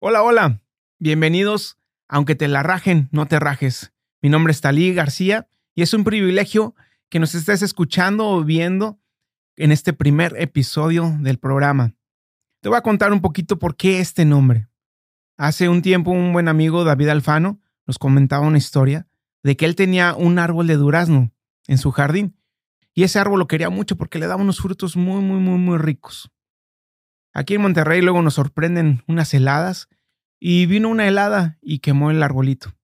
[0.00, 0.62] Hola, hola.
[1.00, 1.76] Bienvenidos.
[2.06, 3.92] Aunque te la rajen, no te rajes.
[4.22, 6.76] Mi nombre es Talí García y es un privilegio
[7.08, 9.00] que nos estés escuchando o viendo
[9.56, 11.96] en este primer episodio del programa.
[12.60, 14.68] Te voy a contar un poquito por qué este nombre.
[15.36, 19.08] Hace un tiempo un buen amigo, David Alfano, nos comentaba una historia
[19.42, 21.32] de que él tenía un árbol de durazno
[21.66, 22.36] en su jardín
[22.94, 25.76] y ese árbol lo quería mucho porque le daba unos frutos muy, muy, muy, muy
[25.76, 26.30] ricos.
[27.38, 29.88] Aquí en Monterrey luego nos sorprenden unas heladas
[30.40, 32.74] y vino una helada y quemó el arbolito.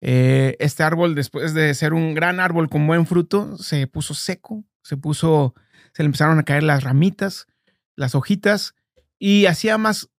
[0.00, 4.64] Eh, este árbol, después de ser un gran árbol con buen fruto, se puso seco,
[4.82, 5.54] se puso,
[5.92, 7.46] se le empezaron a caer las ramitas,
[7.94, 8.74] las hojitas
[9.20, 10.10] y hacía más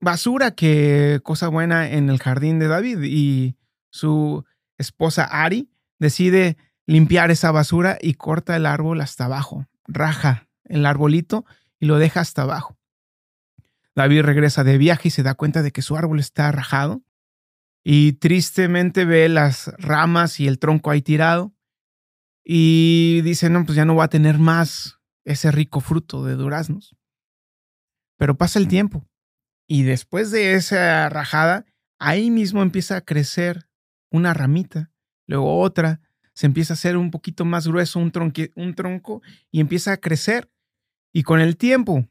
[0.00, 3.04] basura que cosa buena en el jardín de David.
[3.04, 3.54] Y
[3.90, 4.44] su
[4.76, 5.70] esposa Ari
[6.00, 11.44] decide limpiar esa basura y corta el árbol hasta abajo, raja el arbolito
[11.78, 12.78] y lo deja hasta abajo.
[13.94, 17.02] David regresa de viaje y se da cuenta de que su árbol está rajado
[17.82, 21.54] y tristemente ve las ramas y el tronco ahí tirado
[22.44, 26.94] y dice, no, pues ya no va a tener más ese rico fruto de duraznos.
[28.18, 29.08] Pero pasa el tiempo
[29.66, 31.64] y después de esa rajada,
[31.98, 33.68] ahí mismo empieza a crecer
[34.10, 34.92] una ramita,
[35.26, 36.00] luego otra,
[36.34, 38.12] se empieza a hacer un poquito más grueso un,
[38.54, 40.50] un tronco y empieza a crecer
[41.16, 42.06] y con el tiempo,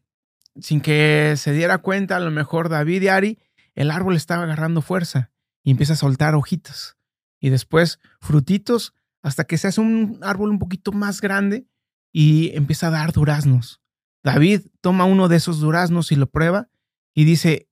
[0.59, 3.39] sin que se diera cuenta, a lo mejor David y Ari,
[3.75, 5.29] el árbol estaba agarrando fuerza
[5.61, 6.97] y empieza a soltar hojitas
[7.39, 11.67] y después frutitos hasta que se hace un árbol un poquito más grande
[12.11, 13.79] y empieza a dar duraznos.
[14.23, 16.69] David toma uno de esos duraznos y lo prueba
[17.13, 17.69] y dice,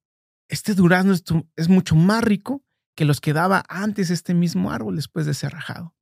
[0.50, 1.16] este durazno
[1.56, 5.54] es, mucho más rico que los que daba antes este mismo árbol después de ser
[5.54, 5.96] rajado.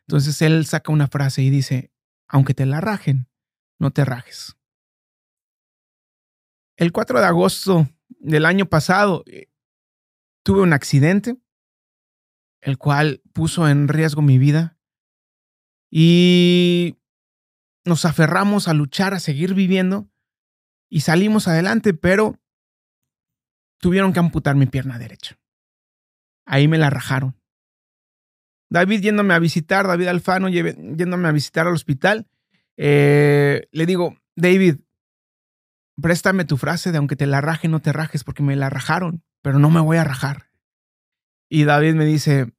[0.00, 1.92] Entonces él saca una frase y dice,
[2.26, 3.28] aunque te la rajen,
[3.78, 4.56] no te rajes.
[6.76, 9.48] El 4 de agosto del año pasado eh,
[10.42, 11.36] tuve un accidente,
[12.60, 14.78] el cual puso en riesgo mi vida
[15.90, 16.98] y
[17.84, 20.08] nos aferramos a luchar, a seguir viviendo
[20.88, 22.38] y salimos adelante, pero
[23.78, 25.38] tuvieron que amputar mi pierna derecha.
[26.44, 27.36] Ahí me la rajaron.
[28.70, 32.28] David yéndome a visitar, David Alfano yéndome a visitar al hospital,
[32.78, 34.76] eh, le digo, David,
[36.00, 39.24] préstame tu frase de aunque te la raje, no te rajes, porque me la rajaron,
[39.42, 40.48] pero no me voy a rajar.
[41.50, 42.54] Y David me dice,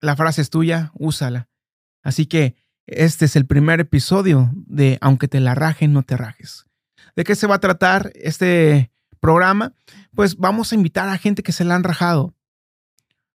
[0.00, 1.48] la frase es tuya, úsala.
[2.02, 2.56] Así que
[2.86, 6.64] este es el primer episodio de Aunque te la raje, no te rajes.
[7.14, 8.90] ¿De qué se va a tratar este
[9.20, 9.74] programa?
[10.14, 12.34] Pues vamos a invitar a gente que se la han rajado.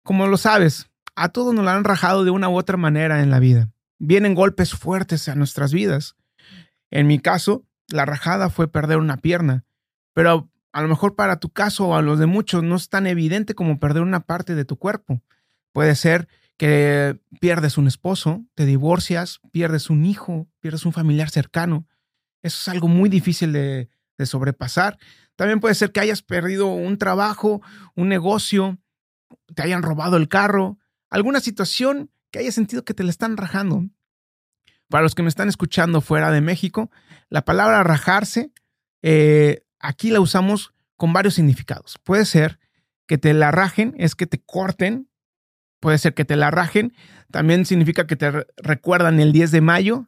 [0.04, 3.30] Como lo sabes, a todos nos la han rajado de una u otra manera en
[3.30, 3.70] la vida.
[4.00, 6.16] Vienen golpes fuertes a nuestras vidas.
[6.92, 9.66] En mi caso, la rajada fue perder una pierna,
[10.14, 13.08] pero a lo mejor para tu caso o a los de muchos no es tan
[13.08, 15.22] evidente como perder una parte de tu cuerpo.
[15.72, 21.88] Puede ser que pierdes un esposo, te divorcias, pierdes un hijo, pierdes un familiar cercano.
[22.44, 24.98] Eso es algo muy difícil de, de sobrepasar.
[25.36, 27.62] También puede ser que hayas perdido un trabajo,
[27.96, 28.78] un negocio,
[29.56, 30.78] te hayan robado el carro,
[31.10, 33.86] alguna situación que hayas sentido que te la están rajando.
[34.92, 36.92] Para los que me están escuchando fuera de México,
[37.30, 38.52] la palabra rajarse,
[39.02, 41.98] eh, aquí la usamos con varios significados.
[42.04, 42.60] Puede ser
[43.08, 45.10] que te la rajen, es que te corten.
[45.80, 46.94] Puede ser que te la rajen.
[47.32, 50.06] También significa que te recuerdan el 10 de mayo.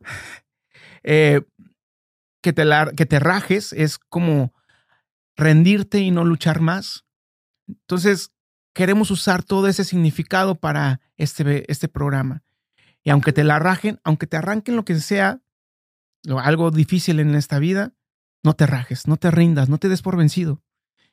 [1.05, 1.41] Eh,
[2.41, 2.63] que, te
[2.95, 4.53] que te rajes es como
[5.35, 7.03] rendirte y no luchar más.
[7.67, 8.31] Entonces,
[8.73, 12.43] queremos usar todo ese significado para este, este programa.
[13.03, 15.41] Y aunque te la rajen, aunque te arranquen lo que sea,
[16.41, 17.93] algo difícil en esta vida,
[18.43, 20.61] no te rajes, no te rindas, no te des por vencido.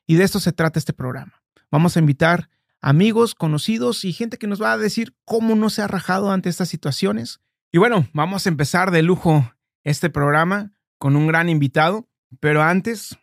[0.07, 1.43] Y de esto se trata este programa.
[1.71, 5.83] Vamos a invitar amigos, conocidos y gente que nos va a decir cómo no se
[5.83, 7.41] ha rajado ante estas situaciones.
[7.73, 9.53] Y bueno, vamos a empezar de lujo
[9.85, 12.09] este programa con un gran invitado,
[12.41, 13.19] pero antes,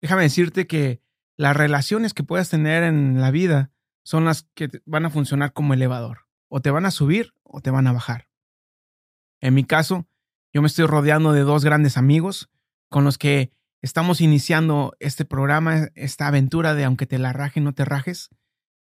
[0.00, 1.02] déjame decirte que
[1.36, 3.70] las relaciones que puedas tener en la vida
[4.02, 6.26] son las que van a funcionar como elevador.
[6.48, 8.28] O te van a subir o te van a bajar.
[9.40, 10.06] En mi caso,
[10.52, 12.50] yo me estoy rodeando de dos grandes amigos
[12.88, 17.72] con los que estamos iniciando este programa, esta aventura de aunque te la raje, no
[17.72, 18.30] te rajes.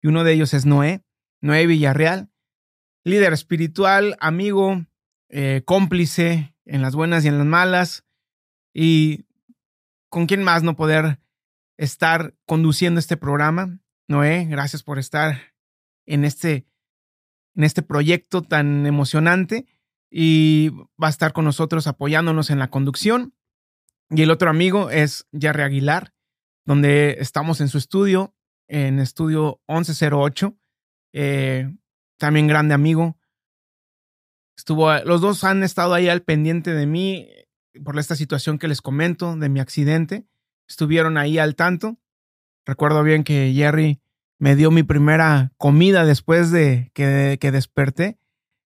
[0.01, 1.03] Y uno de ellos es Noé,
[1.41, 2.29] Noé Villarreal,
[3.03, 4.85] líder espiritual, amigo,
[5.29, 8.05] eh, cómplice en las buenas y en las malas.
[8.73, 9.25] Y
[10.09, 11.19] con quién más no poder
[11.77, 13.79] estar conduciendo este programa.
[14.07, 15.53] Noé, gracias por estar
[16.05, 16.65] en este
[17.55, 19.65] en este proyecto tan emocionante
[20.09, 20.69] y
[21.01, 23.33] va a estar con nosotros apoyándonos en la conducción.
[24.09, 26.13] Y el otro amigo es Jerry Aguilar.
[26.63, 28.35] donde estamos en su estudio,
[28.67, 30.55] en estudio 1108.
[31.13, 31.75] Eh,
[32.19, 33.17] también grande amigo.
[34.55, 37.27] Estuvo, los dos han estado ahí al pendiente de mí
[37.83, 40.27] por esta situación que les comento de mi accidente.
[40.67, 41.97] Estuvieron ahí al tanto.
[42.65, 44.01] Recuerdo bien que Jerry
[44.41, 48.17] me dio mi primera comida después de que, que desperté.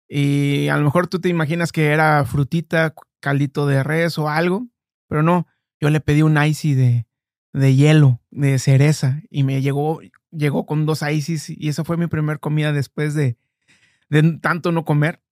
[0.09, 4.67] Y a lo mejor tú te imaginas que era frutita, caldito de res o algo,
[5.07, 5.47] pero no.
[5.79, 7.07] Yo le pedí un icy de,
[7.53, 12.07] de hielo, de cereza, y me llegó, llegó con dos ices, y esa fue mi
[12.07, 13.37] primera comida después de,
[14.09, 15.23] de tanto no comer.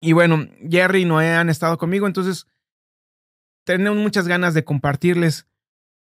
[0.00, 2.46] Y bueno, Jerry y Noé han estado conmigo, entonces
[3.64, 5.48] tenemos muchas ganas de compartirles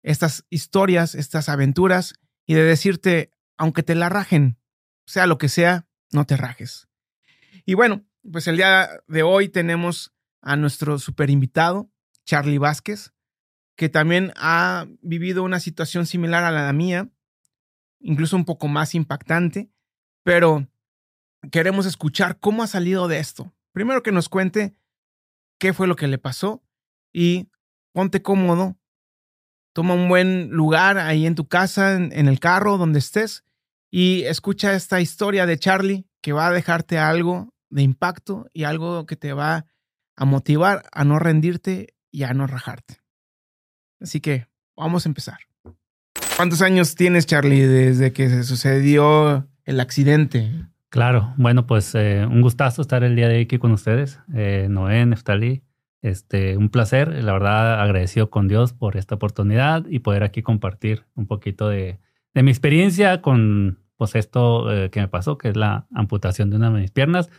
[0.03, 2.15] estas historias, estas aventuras
[2.45, 4.57] y de decirte, aunque te la rajen,
[5.05, 6.87] sea lo que sea, no te rajes.
[7.65, 11.91] Y bueno, pues el día de hoy tenemos a nuestro super invitado,
[12.25, 13.13] Charlie Vázquez,
[13.75, 17.09] que también ha vivido una situación similar a la mía,
[17.99, 19.69] incluso un poco más impactante,
[20.23, 20.67] pero
[21.51, 23.53] queremos escuchar cómo ha salido de esto.
[23.73, 24.75] Primero que nos cuente
[25.59, 26.63] qué fue lo que le pasó
[27.11, 27.49] y
[27.91, 28.77] ponte cómodo,
[29.75, 33.43] toma un buen lugar ahí en tu casa, en, el carro, donde estés,
[33.91, 39.05] y escucha esta historia de Charlie que va a dejarte algo de impacto y algo
[39.05, 39.65] que te va
[40.15, 43.01] a motivar a no rendirte y a no rajarte.
[43.99, 45.39] Así que vamos a empezar.
[46.37, 50.53] ¿Cuántos años tienes, Charlie, desde que se sucedió el accidente?
[50.87, 54.19] Claro, bueno, pues eh, un gustazo estar el día de hoy aquí con ustedes.
[54.33, 55.64] Eh, Noé, Neftali,
[56.05, 61.03] este, un placer, la verdad agradecido con Dios por esta oportunidad y poder aquí compartir
[61.15, 61.99] un poquito de,
[62.35, 66.57] de mi experiencia con pues esto eh, que me pasó, que es la amputación de
[66.57, 67.31] una de mis piernas.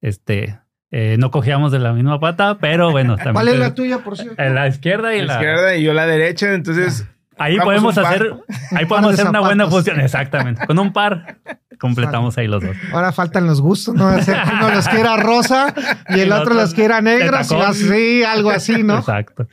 [0.00, 0.58] Este,
[0.90, 3.16] eh, no cogíamos de la misma pata, pero bueno.
[3.16, 4.42] También ¿Cuál es la tuya, por cierto?
[4.42, 7.06] La izquierda y la, la izquierda y yo la derecha, entonces
[7.36, 8.34] Ahí podemos hacer,
[8.70, 10.00] ahí podemos hacer una buena función.
[10.00, 10.66] Exactamente.
[10.66, 11.38] Con un par
[11.78, 12.76] completamos ahí los dos.
[12.92, 14.08] Ahora faltan los gustos, ¿no?
[14.08, 15.74] Hacer que uno los quiera rosa
[16.08, 18.98] y el, otro, los quiera negros así, algo así, ¿no?
[18.98, 19.46] Exacto.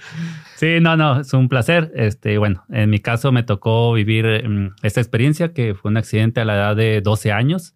[0.56, 1.91] Sí, no, no, es un placer.
[1.95, 6.41] Este, bueno, en mi caso me tocó vivir mm, esta experiencia que fue un accidente
[6.41, 7.75] a la edad de 12 años,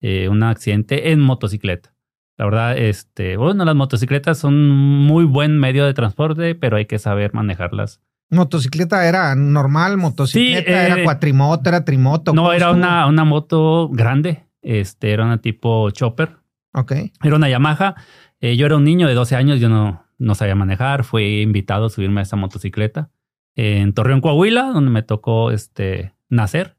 [0.00, 1.94] eh, un accidente en motocicleta.
[2.36, 6.98] La verdad, este, bueno, las motocicletas son muy buen medio de transporte, pero hay que
[6.98, 8.00] saber manejarlas
[8.34, 9.96] ¿Motocicleta era normal?
[9.96, 11.68] ¿Motocicleta era eh, cuatrimoto?
[11.68, 12.32] ¿Era trimoto?
[12.32, 14.44] No, era una, una, moto grande.
[14.62, 16.36] Este, era una tipo chopper.
[16.72, 16.92] Ok.
[17.22, 17.94] Era una Yamaha.
[18.40, 21.04] Eh, yo era un niño de 12 años, yo no, no sabía manejar.
[21.04, 23.10] Fui invitado a subirme a esa motocicleta
[23.56, 26.76] en Torreón, Coahuila, donde me tocó este, nacer.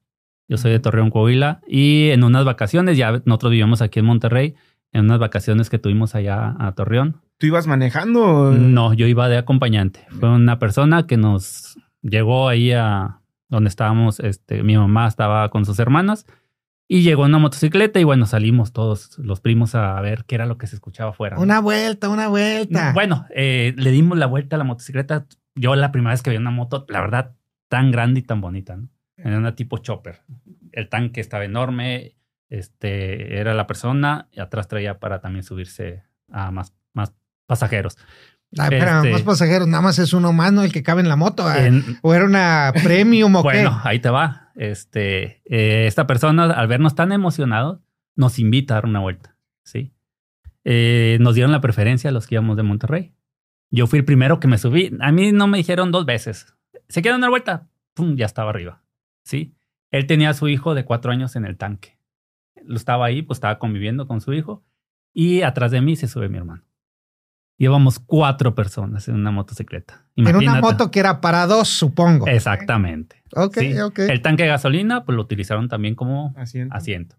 [0.47, 1.61] Yo soy de Torreón, Coahuila.
[1.67, 4.55] Y en unas vacaciones, ya nosotros vivimos aquí en Monterrey,
[4.91, 8.51] en unas vacaciones que tuvimos allá a Torreón, ¿Tú ibas manejando?
[8.51, 10.05] No, yo iba de acompañante.
[10.19, 15.65] Fue una persona que nos llegó ahí a donde estábamos, este, mi mamá estaba con
[15.65, 16.25] sus hermanas
[16.87, 20.57] y llegó una motocicleta y bueno, salimos todos los primos a ver qué era lo
[20.57, 21.37] que se escuchaba afuera.
[21.39, 22.93] Una vuelta, una vuelta.
[22.93, 25.25] Bueno, eh, le dimos la vuelta a la motocicleta.
[25.55, 27.35] Yo la primera vez que vi una moto, la verdad,
[27.69, 28.89] tan grande y tan bonita, ¿no?
[29.17, 30.21] Era una tipo chopper.
[30.71, 32.15] El tanque estaba enorme,
[32.49, 37.13] este, era la persona y atrás traía para también subirse a más, más
[37.45, 37.97] pasajeros.
[38.57, 40.63] Ah, pero este, más pasajeros, nada más es uno más, ¿no?
[40.63, 41.43] El que cabe en la moto.
[41.45, 41.57] Ah,
[42.01, 44.51] ¿O era una premium o bueno, ahí te va.
[44.55, 47.81] Este, eh, esta persona, al vernos tan emocionados,
[48.15, 49.93] nos invita a dar una vuelta, ¿sí?
[50.63, 53.13] Eh, nos dieron la preferencia a los que íbamos de Monterrey.
[53.71, 54.95] Yo fui el primero que me subí.
[55.01, 56.55] A mí no me dijeron dos veces.
[56.87, 57.67] ¿Se quieren dar vuelta?
[57.93, 58.15] ¡Pum!
[58.15, 58.83] Ya estaba arriba,
[59.23, 59.55] ¿sí?
[59.91, 61.99] Él tenía a su hijo de cuatro años en el tanque.
[62.63, 64.63] Lo estaba ahí, pues estaba conviviendo con su hijo.
[65.13, 66.63] Y atrás de mí se sube mi hermano.
[67.57, 70.05] Íbamos cuatro personas en una motocicleta.
[70.15, 72.27] En una moto que era para dos, supongo.
[72.27, 73.23] Exactamente.
[73.33, 73.99] Ok, ok.
[73.99, 76.33] El tanque de gasolina, pues lo utilizaron también como
[76.69, 77.15] asiento.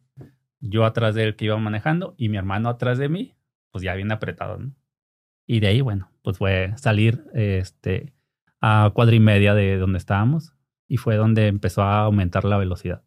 [0.61, 3.35] Yo atrás de él que iba manejando y mi hermano atrás de mí,
[3.71, 4.73] pues ya bien apretado, ¿no?
[5.47, 8.12] Y de ahí, bueno, pues fue salir este,
[8.61, 10.55] a cuadra y media de donde estábamos
[10.88, 13.02] y fue donde empezó a aumentar la velocidad.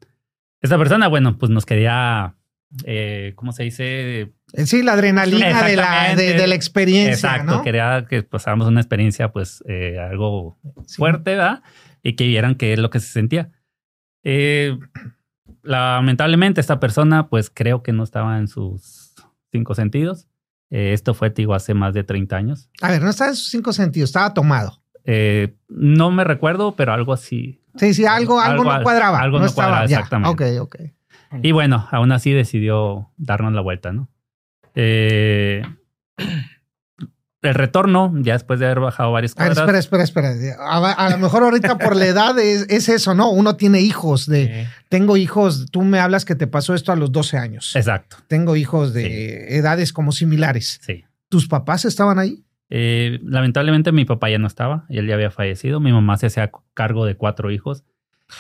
[0.61, 2.35] Esta persona, bueno, pues nos quería
[2.83, 4.31] eh, ¿cómo se dice?
[4.65, 7.35] Sí, la adrenalina de la, de, la experiencia.
[7.35, 11.63] Exacto, quería que pasáramos una experiencia, pues, eh, algo fuerte, ¿verdad?
[12.03, 13.51] Y que vieran qué es lo que se sentía.
[14.23, 14.77] Eh,
[15.63, 19.15] lamentablemente, esta persona, pues, creo que no estaba en sus
[19.51, 20.27] cinco sentidos.
[20.69, 22.69] esto fue, digo, hace más de 30 años.
[22.81, 24.83] A ver, no estaba en sus cinco sentidos, estaba tomado.
[25.67, 27.63] no me recuerdo, pero algo así.
[27.77, 29.19] Sí, sí, algo, algo, no cuadraba.
[29.19, 30.59] Algo no, cuadraba, exactamente.
[30.59, 30.98] Ok, ok.
[31.43, 34.09] Y bueno, aún así decidió darnos la vuelta, ¿no?
[34.75, 35.63] Eh,
[37.41, 39.79] el retorno, ya después de haber bajado varias A ver, cuadras.
[39.85, 40.55] espera, espera, espera.
[40.59, 43.29] A, a lo mejor ahorita por la edad es, es eso, ¿no?
[43.31, 47.11] Uno tiene hijos de, tengo hijos, tú me hablas que te pasó esto a los
[47.13, 47.75] 12 años.
[47.77, 50.79] Exacto, Tengo hijos de edades como similares.
[50.83, 51.05] sí.
[51.29, 52.43] ¿Tus papás estaban ahí?
[52.71, 55.79] Eh, lamentablemente mi papá ya no estaba, él ya había fallecido.
[55.79, 57.83] Mi mamá se hacía cargo de cuatro hijos.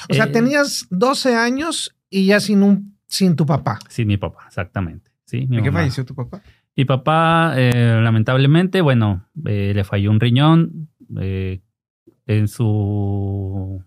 [0.09, 3.79] O sea, Eh, tenías 12 años y ya sin un sin tu papá.
[3.89, 5.11] Sí, mi papá, exactamente.
[5.25, 6.41] Sí, mi ¿De qué falleció tu papá?
[6.75, 10.89] Mi papá, eh, lamentablemente, bueno, eh, le falló un riñón.
[11.19, 11.61] eh,
[12.27, 13.83] en su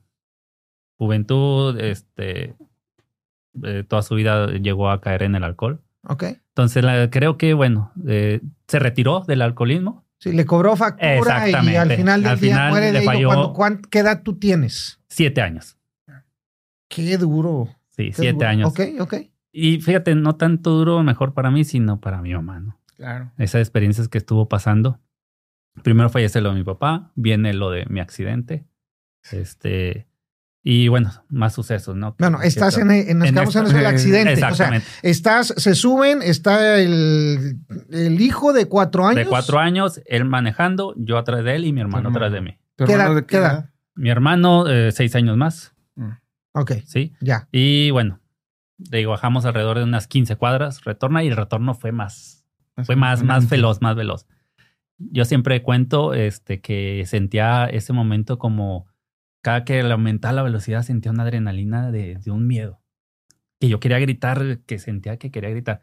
[0.99, 2.57] juventud, este,
[3.89, 5.81] toda su vida llegó a caer en el alcohol.
[6.09, 6.25] ¿Ok?
[6.49, 10.05] Entonces, la- creo que, bueno, se retiró del alcoholismo.
[10.19, 13.07] Sí, le cobró factura y al final del Al día final muere de le ello.
[13.11, 15.01] falló- ¿Cuándo- cuán- ¿Qué edad tú tienes?
[15.09, 15.77] Siete años.
[16.89, 17.69] Qué duro.
[17.97, 18.69] Sí, qué siete años.
[18.71, 19.15] Ok, ok.
[19.53, 22.79] Y fíjate, no tanto duro mejor para mí, sino para mi mamá, ¿no?
[22.97, 23.33] Claro.
[23.39, 25.01] Esas experiencias que estuvo pasando.
[25.83, 28.67] Primero fallece lo de mi papá, viene lo de mi accidente.
[29.31, 30.07] Este,
[30.63, 32.15] y bueno, más sucesos, ¿no?
[32.19, 34.33] Bueno, estás en, en- nos en quedamos en del accidente.
[34.33, 34.87] O sea, Exactamente.
[35.03, 37.59] estás, se suben, está el,
[37.91, 39.17] el hijo de cuatro años.
[39.25, 42.17] de cuatro años, él manejando, yo atrás de él y mi hermano hermano.
[42.27, 42.59] atrás de mí.
[42.77, 43.71] ¿Tu ¿Qué hermano edad- de qué edad?
[43.95, 45.72] Mi hermano, eh, seis años más,
[46.55, 47.15] Ok, ¿sí?
[47.21, 47.49] ya.
[47.51, 48.21] Y bueno,
[48.79, 52.47] digo, bajamos alrededor de unas 15 cuadras, retorna y el retorno fue más,
[52.85, 54.27] fue más, más veloz, más veloz.
[54.99, 58.87] Yo siempre cuento este, que sentía ese momento como
[59.43, 62.81] cada que aumentaba la velocidad sentía una adrenalina de, de un miedo.
[63.59, 65.83] Que yo quería gritar, que sentía que quería gritar.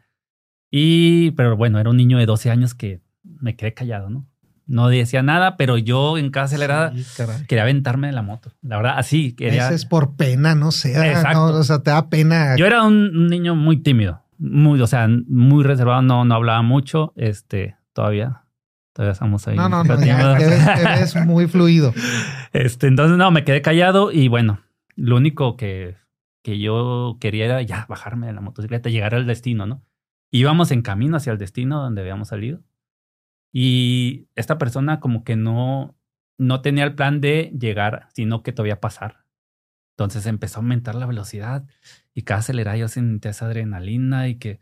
[0.70, 4.26] Y, pero bueno, era un niño de 12 años que me quedé callado, ¿no?
[4.66, 7.04] No decía nada, pero yo en cada acelerada Sí,
[7.48, 8.52] quería aventarme de la moto.
[8.62, 9.66] La verdad, así quería.
[9.66, 10.90] Ese es por pena, no sé.
[10.90, 11.52] Exacto.
[11.52, 12.56] no, o sea, te da pena.
[12.56, 16.62] Yo era un, un niño muy tímido, muy, o sea, muy reservado, no, no hablaba
[16.62, 18.44] mucho, este, todavía,
[18.92, 19.56] todavía estamos ahí.
[19.56, 21.92] no, no, no, ya te ves, te ves muy fluido.
[22.52, 24.60] Este, entonces, no, me quedé callado y bueno,
[24.94, 25.96] lo único que,
[26.42, 29.82] que yo quería era ya bajarme de la motocicleta, llegar al destino, ¿no?
[30.30, 32.60] Íbamos en camino hacia el destino donde habíamos salido
[33.52, 35.96] y esta persona como que no,
[36.38, 39.24] no tenía el plan de llegar, sino que todavía pasar.
[39.96, 41.66] Entonces empezó a aumentar la velocidad
[42.14, 44.60] y cada acelerada sentía esa adrenalina y que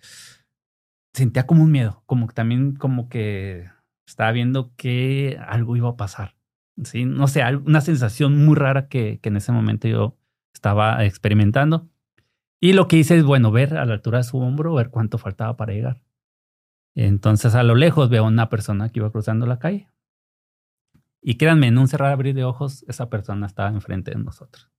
[1.12, 3.70] sentía como un miedo, como que también como que
[4.06, 6.34] estaba viendo que algo iba a pasar.
[6.82, 10.16] Sí, no sé, una sensación muy rara que, que en ese momento yo
[10.54, 11.88] estaba experimentando.
[12.60, 15.18] Y lo que hice es, bueno, ver a la altura de su hombro, ver cuánto
[15.18, 16.00] faltaba para llegar.
[16.94, 19.88] Entonces a lo lejos veo a una persona que iba cruzando la calle.
[21.20, 24.70] Y créanme, en un cerrar abrir de ojos, esa persona estaba enfrente de nosotros.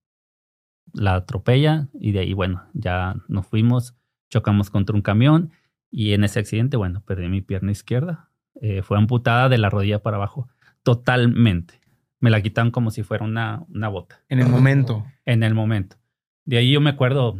[0.93, 3.95] La atropella y de ahí, bueno, ya nos fuimos,
[4.29, 5.51] chocamos contra un camión
[5.91, 8.29] y en ese accidente, bueno, perdí mi pierna izquierda.
[8.61, 10.47] Eh, fue amputada de la rodilla para abajo
[10.83, 11.79] totalmente.
[12.19, 15.05] Me la quitaron como si fuera una, una bota En el momento.
[15.25, 15.97] en el momento.
[16.45, 17.37] De ahí yo me acuerdo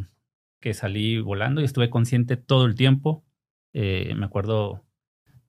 [0.60, 3.24] que salí volando y estuve consciente todo el tiempo.
[3.72, 4.84] Eh, me acuerdo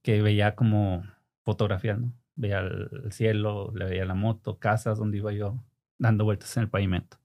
[0.01, 1.03] que veía como
[1.43, 2.13] fotografías, ¿no?
[2.35, 5.63] Veía el el cielo, le veía la moto, casas donde iba yo
[5.97, 7.17] dando vueltas en el pavimento.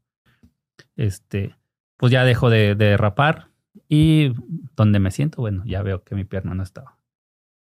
[0.96, 1.56] Este,
[1.96, 3.48] pues ya dejo de, de derrapar
[3.88, 4.32] y
[4.76, 6.98] donde me siento, bueno, ya veo que mi pierna no estaba.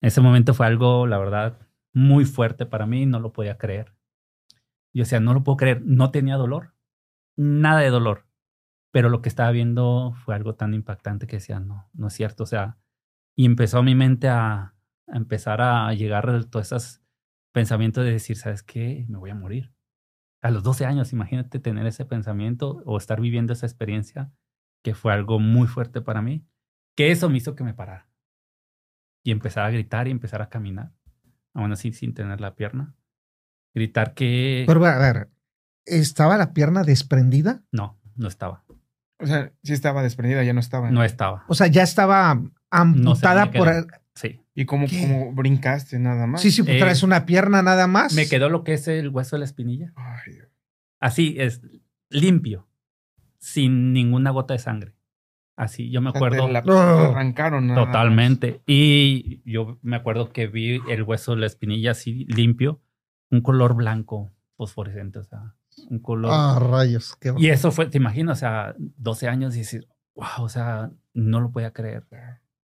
[0.00, 1.58] Ese momento fue algo, la verdad,
[1.92, 3.94] muy fuerte para mí, no lo podía creer.
[4.92, 6.73] Yo decía, no lo puedo creer, no tenía dolor,
[7.37, 8.26] nada de dolor.
[8.90, 12.44] Pero lo que estaba viendo fue algo tan impactante que decía, no, no es cierto.
[12.44, 12.78] O sea,
[13.38, 14.75] y empezó mi mente a,
[15.07, 17.00] a empezar a llegar todos esos
[17.52, 19.07] pensamientos de decir, ¿sabes qué?
[19.09, 19.73] Me voy a morir.
[20.42, 24.33] A los 12 años, imagínate tener ese pensamiento o estar viviendo esa experiencia
[24.83, 26.49] que fue algo muy fuerte para mí,
[26.97, 28.09] que eso me hizo que me parara.
[29.23, 30.90] Y empezar a gritar y empezar a caminar,
[31.54, 32.97] aún así sin tener la pierna.
[33.73, 34.64] Gritar que...
[34.66, 35.30] Pero a ver,
[35.87, 37.62] ¿estaba la pierna desprendida?
[37.71, 38.64] No, no estaba.
[39.21, 40.90] O sea, sí estaba desprendida, ya no estaba.
[40.90, 41.45] No estaba.
[41.47, 43.87] O sea, ya estaba amputada No por...
[44.14, 44.40] Sí.
[44.54, 44.87] ¿Y cómo
[45.32, 46.40] brincaste nada más?
[46.40, 48.14] Sí, sí, pues Eh, traes una pierna nada más.
[48.14, 49.92] Me quedó lo que es el hueso de la espinilla.
[49.94, 50.48] Ay, Dios.
[51.00, 51.62] Así es,
[52.10, 52.68] limpio,
[53.38, 54.94] sin ninguna gota de sangre.
[55.56, 57.10] Así, yo me acuerdo te la Oh.
[57.12, 57.66] arrancaron.
[57.68, 57.87] nada más.
[57.88, 58.60] totalmente.
[58.66, 62.80] Y yo me acuerdo que vi el hueso de la espinilla así limpio,
[63.30, 65.54] un color blanco fosforescente, o sea,
[65.88, 66.30] un color.
[66.34, 67.14] Ah, rayos.
[67.20, 67.32] Qué...
[67.38, 71.40] Y eso fue, te imaginas, o sea, 12 años y decir, wow, o sea, no
[71.40, 72.04] lo podía creer.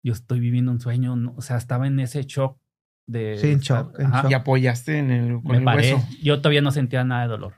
[0.04, 2.60] Yo estoy viviendo un sueño, no- o sea, estaba en ese shock
[3.08, 3.36] de...
[3.38, 4.30] Sí, en shock, en shock.
[4.30, 5.94] Y apoyaste en el, con me el paré.
[5.94, 6.06] hueso.
[6.22, 7.54] Yo todavía no sentía nada de dolor.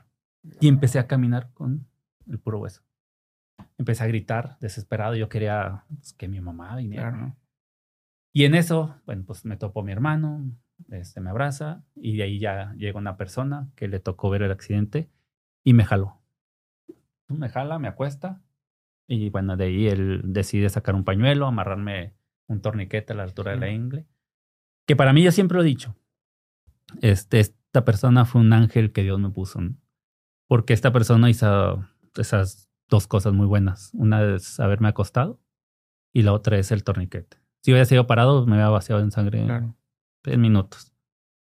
[0.61, 1.85] Y empecé a caminar con
[2.25, 2.81] el puro hueso.
[3.77, 5.15] Empecé a gritar desesperado.
[5.15, 7.09] Yo quería pues, que mi mamá viniera.
[7.11, 7.25] Claro.
[7.27, 7.37] ¿no?
[8.33, 10.49] Y en eso, bueno, pues me topó mi hermano.
[10.89, 14.51] este, me abraza y de ahí ya llega una persona que le tocó ver el
[14.51, 15.09] accidente
[15.65, 16.21] y me jaló.
[17.27, 18.41] Me jala, me acuesta
[19.09, 22.13] y bueno, de ahí él decide sacar un pañuelo, amarrarme
[22.47, 24.05] un torniquete a la altura de la ingle.
[24.85, 25.95] Que para mí yo siempre lo he dicho.
[27.01, 29.59] Este, esta persona fue un ángel que Dios me puso.
[30.47, 31.85] Porque esta persona hizo
[32.15, 33.91] esas dos cosas muy buenas.
[33.93, 35.41] Una es haberme acostado
[36.13, 37.37] y la otra es el torniquete.
[37.61, 39.45] Si hubiera sido parado, me hubiera vaciado en sangre
[40.23, 40.93] en minutos.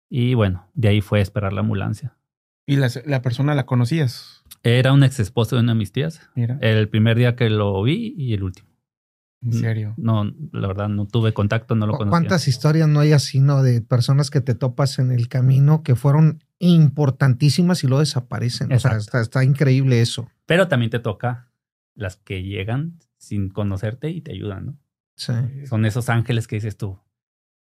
[0.09, 2.17] Y bueno, de ahí fue a esperar la ambulancia.
[2.65, 4.43] ¿Y la, la persona la conocías?
[4.63, 6.29] Era un ex esposo de una de mis tías.
[6.35, 6.57] Mira.
[6.61, 8.69] El primer día que lo vi y el último.
[9.41, 9.93] ¿En serio?
[9.97, 12.09] No, la verdad, no tuve contacto, no lo conocía.
[12.09, 13.61] ¿Cuántas historias no hay así, no?
[13.61, 18.71] De personas que te topas en el camino que fueron importantísimas y luego desaparecen.
[18.73, 20.27] O sea, está, increíble eso.
[20.45, 21.51] Pero también te toca
[21.93, 24.77] las que llegan sin conocerte y te ayudan, ¿no?
[25.15, 25.33] Sí.
[25.65, 26.99] Son esos ángeles que dices tú.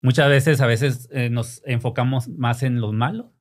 [0.03, 3.36] Muchas veces, a veces eh, nos enfocamos más en los malos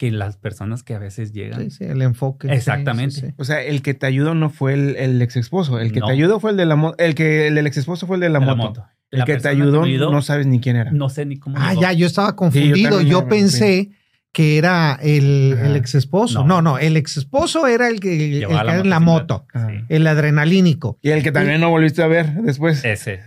[0.00, 1.60] que las personas que a veces llegan.
[1.60, 2.50] Sí, sí, el enfoque.
[2.50, 3.34] Exactamente.
[3.36, 5.78] o sea, el que te ayudó no fue el, ex esposo.
[5.78, 6.96] El que te ayudó fue el de la moto.
[6.96, 8.82] El que el, ex esposo fue el de la, moto.
[9.10, 10.90] El que te ayudó, no sabes ni quién era.
[10.90, 11.58] No sé ni cómo.
[11.58, 13.02] Ah, ya, yo estaba confundido.
[13.02, 13.90] yo, pensé
[14.32, 16.46] que era el, el ex esposo.
[16.46, 16.62] No.
[16.62, 19.44] no, el ex esposo era el que, el en la moto.
[19.90, 20.98] El adrenalínico.
[21.02, 22.82] Y el que también no volviste a ver después.
[22.86, 23.20] Ese.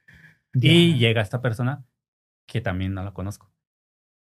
[0.54, 1.84] y llega esta persona
[2.46, 3.50] que también no la conozco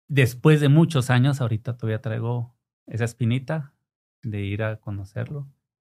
[0.08, 2.56] después de muchos años, ahorita todavía traigo
[2.88, 3.74] esa espinita
[4.22, 5.48] de ir a conocerlo,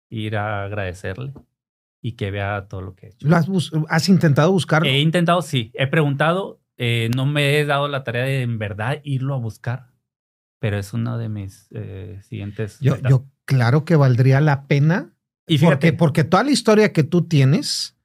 [0.08, 1.34] ir a agradecerle
[2.02, 3.28] y que vea todo lo que he hecho.
[3.28, 3.36] ¿Lo
[3.88, 4.88] has, intentado buscarlo?
[4.88, 5.70] He intentado, sí.
[5.74, 9.92] He preguntado, eh, no me he dado la tarea de en verdad irlo a buscar,
[10.58, 12.78] pero es uno de mis eh, siguientes.
[12.80, 15.14] Yo, yo, claro que valdría la pena.
[15.46, 17.96] Y fíjate, porque toda la historia que tú tienes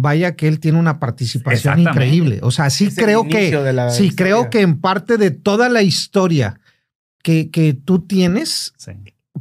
[0.00, 2.38] vaya que él tiene una participación increíble.
[2.42, 6.60] O sea, sí creo que, sí creo que en parte de toda la historia
[7.22, 8.72] que, que tú tienes,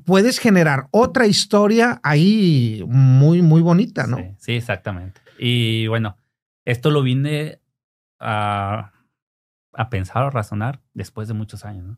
[0.04, 4.17] puedes generar otra historia ahí muy, muy bonita, ¿no?
[4.39, 5.22] Sí, exactamente.
[5.38, 6.17] Y bueno,
[6.65, 7.60] esto lo vine
[8.20, 8.93] a,
[9.74, 11.98] a pensar o razonar después de muchos años, ¿no?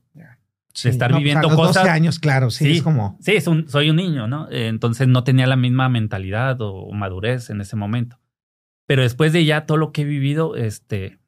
[0.83, 1.83] de estar viviendo pues, cosas.
[1.83, 3.17] 12 años, claro, sí, es como.
[3.21, 4.47] Sí, es un, soy un niño, ¿no?
[4.51, 8.18] Entonces no tenía la misma mentalidad o madurez en ese momento.
[8.89, 11.19] Pero después de ya todo lo que he vivido, este,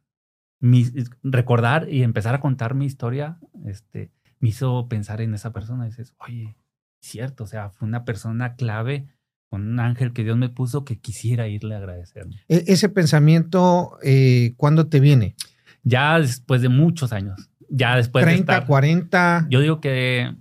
[1.21, 5.85] recordar y empezar a contar mi historia, este, me hizo pensar en esa persona.
[5.85, 6.57] Y dices, oye,
[7.01, 9.09] cierto, o sea, fue una persona clave,
[9.51, 12.25] un ángel que Dios me puso que quisiera irle a agradecer.
[12.47, 15.35] E, ese pensamiento, eh, ¿cuándo te viene?
[15.83, 17.51] Ya después de muchos años.
[17.69, 19.45] Ya después 30, de estar, 40.
[19.51, 20.33] Yo digo que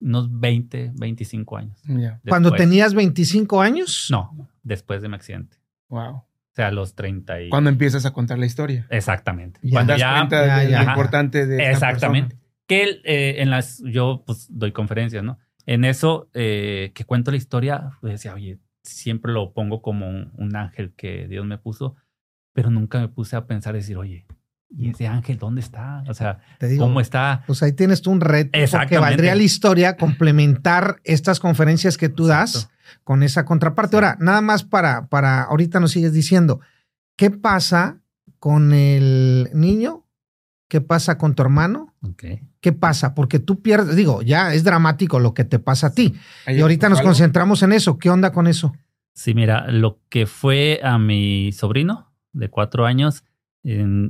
[0.00, 1.80] unos 20, 25 años.
[2.28, 4.08] ¿Cuando tenías 25 años?
[4.10, 5.56] No, después de mi accidente.
[5.88, 6.14] Wow.
[6.16, 7.48] O sea, los 30 y...
[7.50, 8.86] Cuando empiezas a contar la historia.
[8.90, 9.60] Exactamente.
[9.70, 10.14] Cuando ya...
[10.14, 12.38] Cuenta de lo importante de Exactamente.
[12.66, 13.82] Que eh, en las...
[13.84, 15.38] Yo pues doy conferencias, ¿no?
[15.66, 20.56] En eso eh, que cuento la historia, pues decía, oye, siempre lo pongo como un,
[20.56, 21.96] ángel que Dios me puso,
[22.52, 24.26] pero nunca me puse a pensar, decir, oye,
[24.70, 26.04] ¿y ese ángel dónde está?
[26.08, 26.38] O sea,
[26.78, 27.42] ¿cómo está?
[27.46, 32.26] Pues ahí tienes tú un reto, porque valdría la historia complementar estas conferencias que tú
[32.26, 32.70] das
[33.04, 33.96] con esa contraparte.
[33.96, 36.60] Ahora, nada más para, para, ahorita nos sigues diciendo,
[37.16, 38.00] ¿qué pasa
[38.38, 40.04] con el niño?
[40.68, 41.94] ¿Qué pasa con tu hermano?
[42.60, 43.14] ¿Qué pasa?
[43.14, 46.14] Porque tú pierdes, digo, ya es dramático lo que te pasa a ti.
[46.48, 47.98] Y ahorita nos concentramos en eso.
[47.98, 48.74] ¿Qué onda con eso?
[49.14, 53.24] Sí, mira, lo que fue a mi sobrino de cuatro años,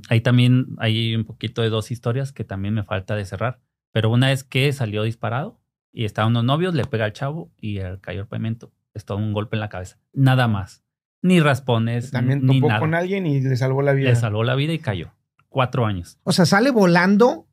[0.08, 3.60] ahí también hay un poquito de dos historias que también me falta de cerrar.
[3.92, 5.60] Pero una es que salió disparado
[5.96, 8.70] y estaban unos novios, le pega al chavo y cayó el pavimento.
[8.92, 9.96] Es todo un golpe en la cabeza.
[10.12, 10.84] Nada más.
[11.22, 12.10] Ni raspones.
[12.10, 14.10] También topó con alguien y le salvó la vida.
[14.10, 15.14] Le salvó la vida y cayó.
[15.48, 16.18] Cuatro años.
[16.22, 17.48] O sea, sale volando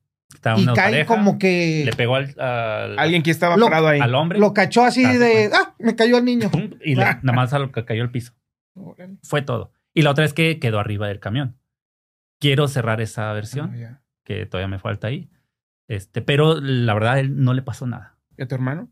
[0.57, 1.83] y cae como que.
[1.85, 2.35] Le pegó al.
[2.99, 4.01] alguien que estaba parado ahí.
[4.01, 4.39] Al hombre.
[4.39, 5.49] Lo cachó así de.
[5.53, 5.73] ¡Ah!
[5.79, 6.51] Me cayó el niño.
[6.83, 8.33] Y nada más a lo que cayó el piso.
[9.21, 9.71] Fue todo.
[9.93, 11.57] Y la otra es que quedó arriba del camión.
[12.41, 15.29] Quiero cerrar esa versión, ah, que todavía me falta ahí.
[15.87, 18.12] Este, pero la verdad, él no le pasó nada.
[18.37, 18.89] ¿Y a tu hermano?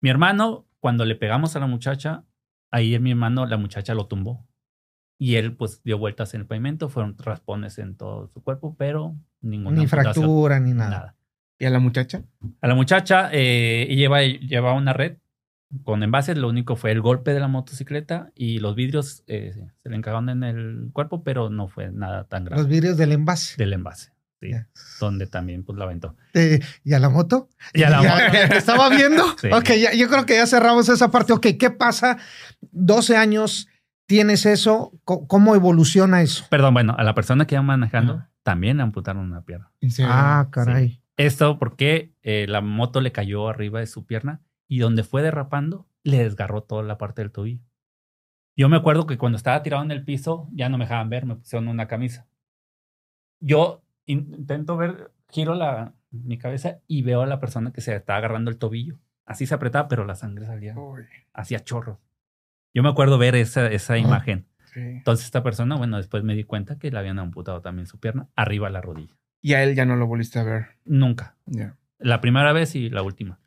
[0.00, 2.24] Mi hermano, cuando le pegamos a la muchacha,
[2.70, 4.46] ahí mi hermano, la muchacha lo tumbó.
[5.18, 9.14] Y él, pues, dio vueltas en el pavimento, fueron raspones en todo su cuerpo, pero
[9.42, 11.16] ninguna Ni fractura, ni nada.
[11.58, 12.24] ¿Y a la muchacha?
[12.62, 15.18] A la muchacha, eh, lleva, lleva una red
[15.84, 19.88] con envases, lo único fue el golpe de la motocicleta y los vidrios eh, se
[19.88, 22.62] le encargaron en el cuerpo, pero no fue nada tan grave.
[22.62, 23.54] Los vidrios del envase.
[23.56, 24.12] Del envase
[25.00, 26.16] donde también pues la aventó.
[26.34, 27.48] Eh, ¿Y a la moto?
[27.72, 28.54] ¿Y a la moto?
[28.54, 29.24] ¿Estaba viendo?
[29.52, 31.32] Ok, yo creo que ya cerramos esa parte.
[31.32, 32.18] Ok, ¿qué pasa?
[32.72, 33.68] 12 años,
[34.06, 36.44] tienes eso, ¿cómo evoluciona eso?
[36.50, 39.72] Perdón, bueno, a la persona que iba manejando, también le amputaron una pierna.
[40.00, 41.00] Ah, caray.
[41.16, 45.86] Esto porque eh, la moto le cayó arriba de su pierna y donde fue derrapando
[46.02, 47.62] le desgarró toda la parte del tobillo.
[48.56, 51.26] Yo me acuerdo que cuando estaba tirado en el piso ya no me dejaban ver,
[51.26, 52.26] me pusieron una camisa.
[53.38, 58.16] Yo intento ver, giro la, mi cabeza y veo a la persona que se está
[58.16, 58.98] agarrando el tobillo.
[59.24, 60.74] Así se apretaba, pero la sangre salía,
[61.32, 61.98] hacía chorros.
[62.74, 64.46] Yo me acuerdo ver esa, esa imagen.
[64.74, 68.28] Entonces esta persona, bueno, después me di cuenta que le habían amputado también su pierna
[68.36, 69.16] arriba a la rodilla.
[69.42, 70.66] ¿Y a él ya no lo volviste a ver?
[70.84, 71.36] Nunca.
[71.98, 73.40] La primera vez y la última.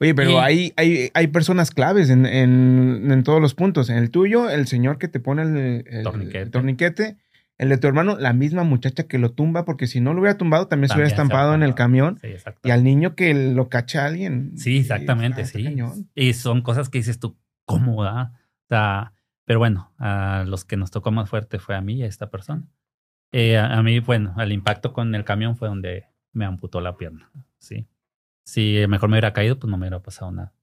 [0.00, 3.90] Oye, pero hay, hay, hay personas claves en, en, en, todos los puntos.
[3.90, 7.06] En el tuyo, el señor que te pone el, torniquete.
[7.06, 7.16] el
[7.58, 10.68] de tu hermano, la misma muchacha que lo tumba, porque si no lo hubiera tumbado,
[10.68, 12.20] también, se hubiera estampado en el camión.
[12.62, 14.56] y al niño que lo cacha alguien.
[14.56, 15.76] Sí, exactamente, sí.
[16.14, 18.32] Y son cosas que dices tú, ¿cómo da?
[18.64, 19.12] O sea,
[19.44, 22.30] pero bueno, a los que nos tocó más fuerte fue a mí y a esta
[22.30, 22.68] persona.
[23.32, 27.30] Eh, a, mí, bueno, el impacto con el camión fue donde me amputó la pierna,
[27.58, 27.88] sí.
[28.44, 30.54] Si mejor me hubiera caído, pues no me hubiera pasado nada.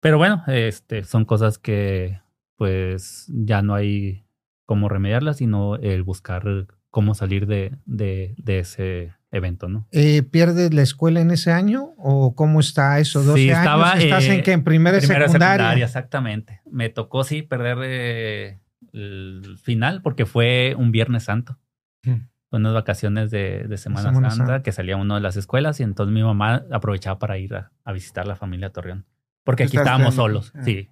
[0.00, 2.20] Pero bueno, este, son cosas que
[2.56, 4.24] pues ya no hay
[4.68, 9.88] cómo remediarlas, sino el buscar cómo salir de, de, de ese evento, ¿no?
[9.92, 13.24] Eh, ¿Pierdes la escuela en ese año o cómo está eso?
[13.24, 14.04] ¿12 sí, estaba, años?
[14.04, 15.84] ¿Estás en eh, que en primera, primera secundaria?
[15.84, 16.60] Exactamente.
[16.70, 18.58] Me tocó sí perder eh,
[18.92, 21.58] el final porque fue un Viernes Santo.
[22.04, 26.12] Hmm unas vacaciones de, de Semana, Santa, que salía uno de las escuelas y entonces
[26.12, 29.04] mi mamá aprovechaba para ir a, visitar la familia Torreón.
[29.48, 30.90] Porque aquí estábamos solos, ah, sí.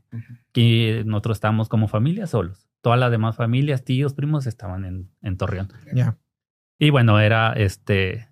[0.49, 2.71] Aquí nosotros estábamos como familia solos.
[2.81, 5.69] Todas las demás familias, tíos, primos estaban en, en Torreón.
[5.93, 6.17] Ya.
[6.79, 8.31] Y bueno, era este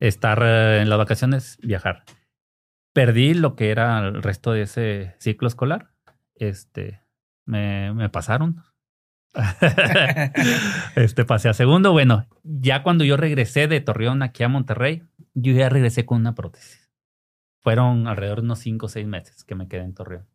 [0.00, 2.04] estar eh, en las vacaciones, viajar.
[2.92, 5.94] Perdí lo que era el resto de ese ciclo escolar.
[6.34, 7.00] Este,
[7.46, 8.62] me, me pasaron,
[10.94, 11.92] este pasé a segundo.
[11.92, 16.34] Bueno, ya cuando yo regresé de Torreón aquí a Monterrey, yo ya regresé con una
[16.34, 16.87] prótesis.
[17.60, 20.26] Fueron alrededor de unos cinco o seis meses que me quedé en Torreón.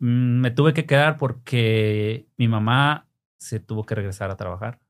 [0.00, 4.80] Mm, me tuve que quedar porque mi mamá se tuvo que regresar a trabajar.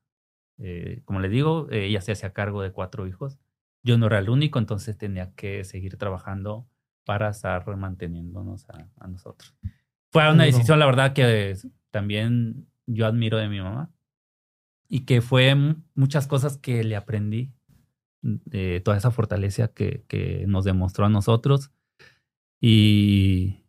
[0.57, 3.39] Eh, como le digo, ella se hacía cargo de cuatro hijos.
[3.83, 6.67] Yo no era el único, entonces tenía que seguir trabajando
[7.05, 9.55] para estar manteniéndonos a, a nosotros.
[10.11, 11.57] Fue una decisión, la verdad, que
[11.89, 13.91] también yo admiro de mi mamá
[14.87, 15.55] y que fue
[15.95, 17.53] muchas cosas que le aprendí
[18.21, 21.71] de toda esa fortaleza que, que nos demostró a nosotros.
[22.59, 23.61] Y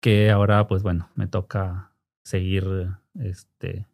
[0.00, 2.64] que ahora pues bueno me toca seguir
[3.20, 3.86] este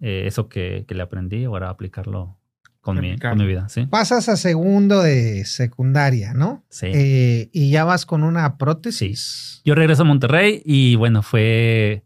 [0.00, 2.38] eh, eso que, que, le aprendí ahora aplicarlo
[2.80, 3.86] con mi, con mi, vida ¿sí?
[3.86, 6.86] pasas a segundo de secundaria no sí.
[6.94, 9.60] Eh, y ya vas con una prótesis.
[9.64, 12.04] Yo regreso a Monterrey y bueno fue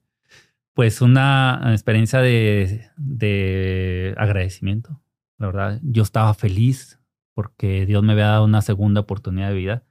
[0.75, 5.02] pues una experiencia de, de, agradecimiento.
[5.43, 7.01] La verdad, yo estaba feliz
[7.35, 9.85] porque Dios me había dado una segunda oportunidad de vida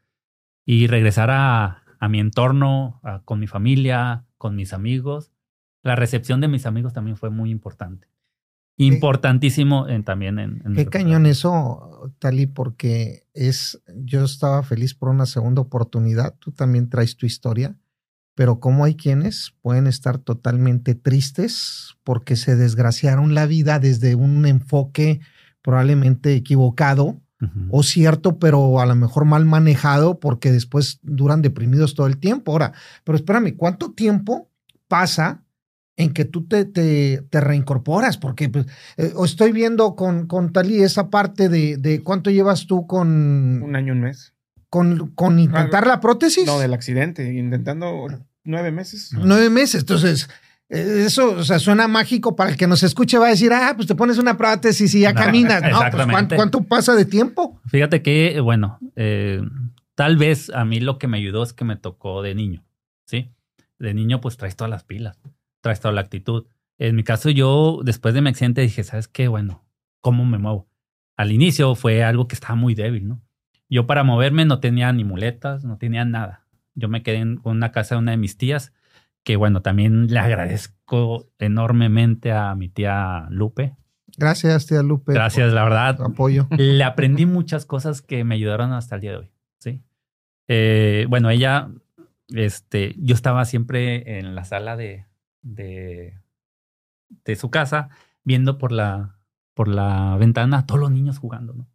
[0.65, 5.33] y regresar a, a mi entorno, con mi familia, con mis amigos.
[5.83, 8.07] La recepción de mis amigos también fue muy importante.
[8.77, 10.73] Importantísimo en, también en...
[10.73, 16.33] Qué cañón eso, Tali, porque es, yo estaba feliz por una segunda oportunidad.
[16.39, 17.75] Tú también traes tu historia
[18.35, 24.45] pero como hay quienes pueden estar totalmente tristes porque se desgraciaron la vida desde un
[24.45, 25.19] enfoque
[25.61, 27.21] probablemente equivocado
[27.71, 32.51] o cierto, pero a lo mejor mal manejado porque después duran deprimidos todo el tiempo.
[32.51, 34.49] Ahora, pero espérame, ¿cuánto tiempo
[34.87, 35.43] pasa
[35.95, 38.17] en que tú te, te, reincorporas?
[38.17, 42.85] Porque pues, eh, estoy viendo con, con Tali esa parte de, de cuánto llevas tú
[42.85, 43.63] con...
[43.63, 44.33] Un año, un mes.
[44.69, 46.45] Con, con intentar la prótesis.
[46.45, 48.07] No, del accidente, intentando
[48.43, 49.11] nueve meses.
[49.13, 50.29] Nueve meses, entonces
[50.71, 53.87] eso, o sea, suena mágico para el que nos escuche, va a decir, ah, pues
[53.87, 55.79] te pones una prótesis y ya caminas, ¿no?
[55.91, 57.59] Pues, ¿cuánto, pasa de tiempo?
[57.67, 59.41] Fíjate que, bueno, eh,
[59.95, 62.63] tal vez a mí lo que me ayudó es que me tocó de niño,
[63.05, 63.31] ¿sí?
[63.79, 65.19] De niño, pues traes todas las pilas,
[65.59, 66.45] traes toda la actitud.
[66.77, 69.27] En mi caso, yo después de mi accidente dije, ¿sabes qué?
[69.27, 69.65] Bueno,
[69.99, 70.69] ¿cómo me muevo?
[71.17, 73.21] Al inicio fue algo que estaba muy débil, ¿no?
[73.69, 76.45] Yo para moverme no tenía ni muletas, no tenía nada.
[76.75, 78.73] Yo me quedé en una casa de una de mis tías,
[79.23, 83.75] que bueno, también le agradezco enormemente a mi tía Lupe.
[84.17, 85.13] Gracias, tía Lupe.
[85.13, 86.01] Gracias, la verdad.
[86.01, 86.47] Apoyo.
[86.57, 89.31] Le aprendí muchas cosas que me ayudaron hasta el día de hoy.
[89.59, 89.83] Sí.
[90.47, 91.69] Eh, bueno, ella,
[92.29, 95.05] este, yo estaba siempre en la sala de,
[95.41, 96.19] de,
[97.23, 97.89] de su casa,
[98.23, 99.17] viendo por la,
[99.53, 101.67] por la ventana a todos los niños jugando, ¿no?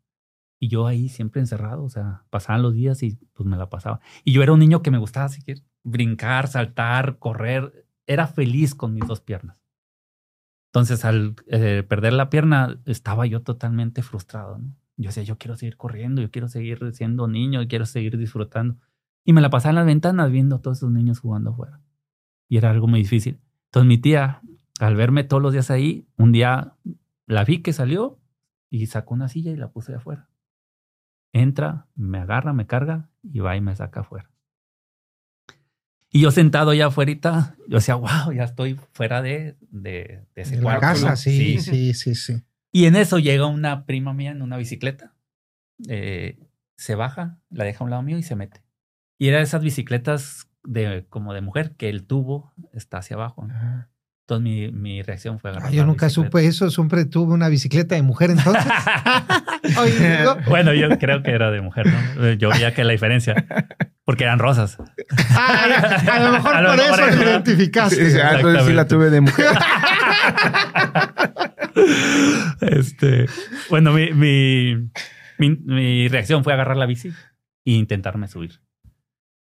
[0.59, 4.01] Y yo ahí siempre encerrado, o sea, pasaban los días y pues me la pasaba.
[4.25, 7.87] Y yo era un niño que me gustaba que brincar, saltar, correr.
[8.07, 9.57] Era feliz con mis dos piernas.
[10.69, 14.61] Entonces, al eh, perder la pierna, estaba yo totalmente frustrado.
[14.97, 18.77] Yo decía, yo quiero seguir corriendo, yo quiero seguir siendo niño, yo quiero seguir disfrutando.
[19.25, 21.81] Y me la pasaba en las ventanas viendo a todos esos niños jugando afuera.
[22.49, 23.41] Y era algo muy difícil.
[23.67, 24.43] Entonces, mi tía,
[24.79, 26.75] al verme todos los días ahí, un día
[27.27, 28.19] la vi que salió
[28.71, 30.29] y sacó una silla y la puse afuera.
[31.33, 34.31] Entra, me agarra, me carga y va y me saca afuera.
[36.17, 40.81] Y yo sentado allá afuera, yo decía, wow, ya estoy fuera de, de, ese cuarto.
[40.81, 45.13] casa, sí, sí, sí, sí, Y en eso llega una prima mía en una bicicleta.
[45.87, 46.39] Eh,
[46.79, 48.63] se baja, la deja a un lado mío y se mete.
[49.19, 53.47] Y era esas bicicletas de, como de mujer, que el tubo está hacia abajo.
[54.23, 55.71] Entonces mi, mi reacción fue agarrar.
[55.71, 58.65] yo nunca supe eso, siempre tuve una bicicleta de mujer entonces.
[60.49, 62.33] bueno, yo creo que era de mujer, ¿no?
[62.33, 63.35] Yo veía que la diferencia,
[64.07, 64.79] porque eran rosas.
[65.31, 65.65] Ah,
[66.13, 68.11] a lo mejor por eso lo identificaste.
[68.11, 69.49] Sí, entonces sí la tuve de mujer.
[72.61, 73.27] este,
[73.69, 74.91] bueno, mi, mi,
[75.39, 78.61] mi, reacción fue agarrar la bici e intentarme subir.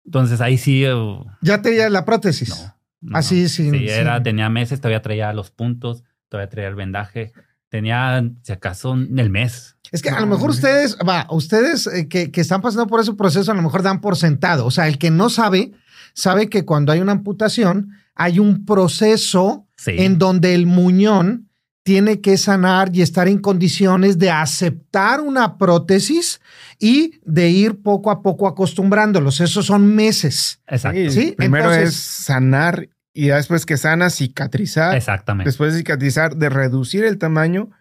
[0.03, 0.83] Entonces ahí sí.
[0.88, 2.73] Uh, ¿Ya tenía la prótesis?
[3.01, 3.19] No.
[3.19, 3.69] Así, sí.
[3.69, 7.33] Sí, era, tenía meses, todavía traía los puntos, todavía traía el vendaje.
[7.69, 9.77] Tenía, si acaso, el mes.
[9.91, 13.13] Es que a lo mejor ustedes, va, ustedes eh, que, que, están pasando por ese
[13.13, 14.65] proceso, a lo mejor dan por sentado.
[14.65, 15.71] O sea, el que no sabe,
[16.13, 21.49] sabe que cuando hay una amputación, hay un proceso en donde el muñón
[21.84, 26.39] tiene que sanar y estar en condiciones de aceptar una prótesis
[26.78, 29.39] y de ir poco a poco acostumbrándolos.
[29.39, 30.62] Esos son meses.
[30.67, 31.10] Exacto.
[31.10, 31.34] ¿Sí?
[31.36, 34.95] Primero es sanar y después que sana, cicatrizar.
[34.95, 35.49] Exactamente.
[35.49, 37.71] Después de cicatrizar, de reducir el tamaño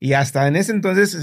[0.00, 1.16] y hasta en ese entonces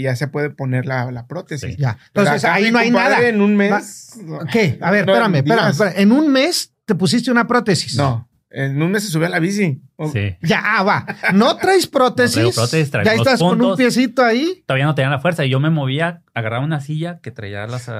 [0.00, 1.76] ya se puede poner la, prótesis.
[1.76, 1.98] Ya.
[2.08, 3.26] Entonces ahí no hay nada.
[3.26, 4.18] En un mes.
[4.50, 4.78] ¿Qué?
[4.80, 7.96] A ver, espérame, espérame, En un mes te pusiste una prótesis.
[7.96, 8.28] No.
[8.52, 9.80] En un mes se subió a la bici.
[10.12, 10.36] Sí.
[10.42, 11.06] Ya, ah, va.
[11.34, 12.42] No traes prótesis.
[12.42, 14.64] No prótesis ya estás con un piecito ahí.
[14.66, 15.44] Todavía no tenía la fuerza.
[15.44, 17.90] Y yo me movía, agarraba una silla que traía las,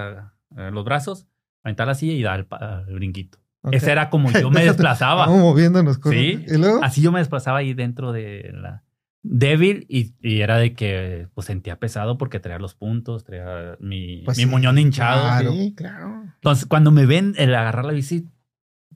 [0.50, 1.28] los brazos,
[1.62, 2.46] aventar la silla y dar
[2.88, 3.38] el, brinquito.
[3.70, 5.26] Ese era como yo me desplazaba.
[5.26, 5.98] Vamos moviéndonos.
[5.98, 6.12] Con...
[6.12, 6.44] Sí.
[6.48, 6.82] ¿Y luego?
[6.82, 8.82] Así yo me desplazaba ahí dentro de la
[9.22, 14.38] débil y, era de que pues sentía pesado porque traía los puntos, traía mi, pues
[14.38, 15.22] mi muñón hinchado.
[15.22, 16.22] Claro, sí, claro.
[16.35, 18.28] Entonces, cuando me ven el agarrar la bici,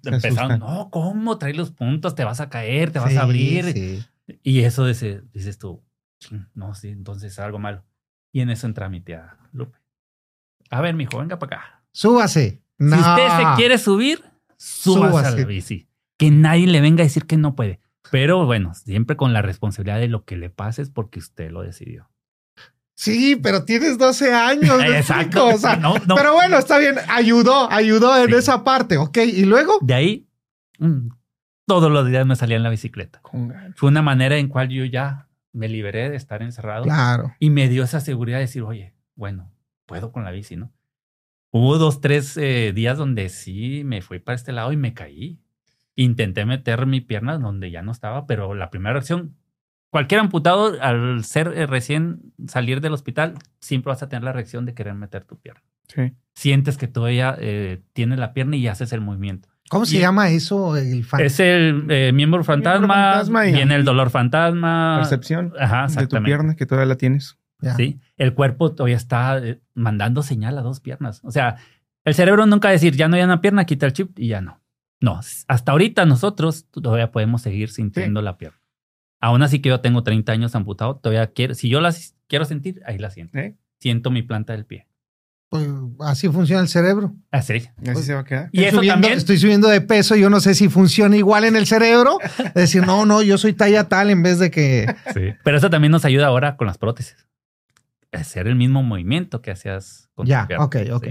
[0.05, 1.39] empezaron, no, ¿cómo?
[1.39, 4.07] Trae los puntos, te vas a caer, te vas a abrir.
[4.43, 5.83] Y eso dice, dices tú,
[6.55, 7.85] no, sí, entonces algo malo.
[8.33, 9.79] Y en eso entra mi tía Lupe.
[10.71, 11.85] A ver, mijo, venga para acá.
[11.93, 12.63] Súbase.
[12.79, 14.25] Si usted se quiere subir,
[14.57, 15.89] súbase, a la bici.
[16.17, 17.81] Que nadie le venga a decir que no puede.
[18.14, 21.62] Pero bueno, siempre con la responsabilidad de lo que le pase es porque usted lo
[21.62, 22.09] decidió.
[22.94, 24.81] Sí, pero tienes 12 años.
[24.87, 25.48] Exacto.
[26.14, 26.94] Pero bueno, está bien.
[27.09, 28.98] Ayudó, ayudó en esa parte.
[28.98, 29.18] Ok.
[29.18, 29.81] Y luego.
[29.81, 30.29] De ahí,
[30.79, 31.09] mm,
[31.66, 33.20] todos los días me salía en la bicicleta.
[33.74, 36.85] Fue una manera en cual yo ya me liberé de estar encerrado.
[36.85, 37.35] Claro.
[37.40, 39.50] Y me dio esa seguridad de decir, oye, bueno,
[39.87, 40.72] puedo con la bici, ¿no?
[41.50, 45.40] Hubo dos, tres eh, días donde sí me fui para este lado y me caí.
[45.97, 49.37] Intenté meter mi pierna donde ya no estaba, pero la primera reacción,
[49.91, 54.67] cualquier amputado, al ser eh, recién salir del hospital, siempre vas a tener la reacción
[54.67, 55.63] de querer meter tu pierna.
[55.87, 56.13] Sí.
[56.35, 59.49] Sientes que todavía eh, tienes la pierna y haces el movimiento.
[59.71, 60.77] ¿Cómo se llama eso?
[60.77, 64.99] El es el eh, miembro fantasma, viene el dolor fantasma.
[65.01, 67.39] Percepción Ajá, de tu pierna que todavía la tienes.
[67.77, 69.41] Sí, el cuerpo todavía está
[69.75, 71.23] mandando señal a dos piernas.
[71.25, 71.57] O sea,
[72.05, 74.29] el cerebro nunca va a decir, ya no hay una pierna, quita el chip y
[74.29, 74.61] ya no.
[75.05, 78.59] No, hasta ahorita nosotros todavía podemos seguir sintiendo la pierna.
[79.21, 82.81] Aún así que yo tengo 30 años amputado, todavía quiero, si yo las quiero sentir,
[82.87, 83.37] ahí la siento.
[83.37, 83.55] ¿Eh?
[83.81, 84.87] Siento mi planta del pie.
[85.51, 85.69] Pues
[86.01, 87.14] así funciona el cerebro.
[87.31, 87.53] Así.
[87.53, 88.49] Así pues, se va a quedar.
[88.51, 89.12] Y eso también.
[89.12, 92.19] Estoy subiendo de peso, yo no sé si funciona igual en el cerebro.
[92.55, 94.87] decir, no, no, yo soy talla tal en vez de que.
[95.12, 95.35] Sí.
[95.45, 97.27] Pero eso también nos ayuda ahora con las prótesis.
[98.11, 101.09] Hacer el mismo movimiento que hacías con Ya, ok, ok.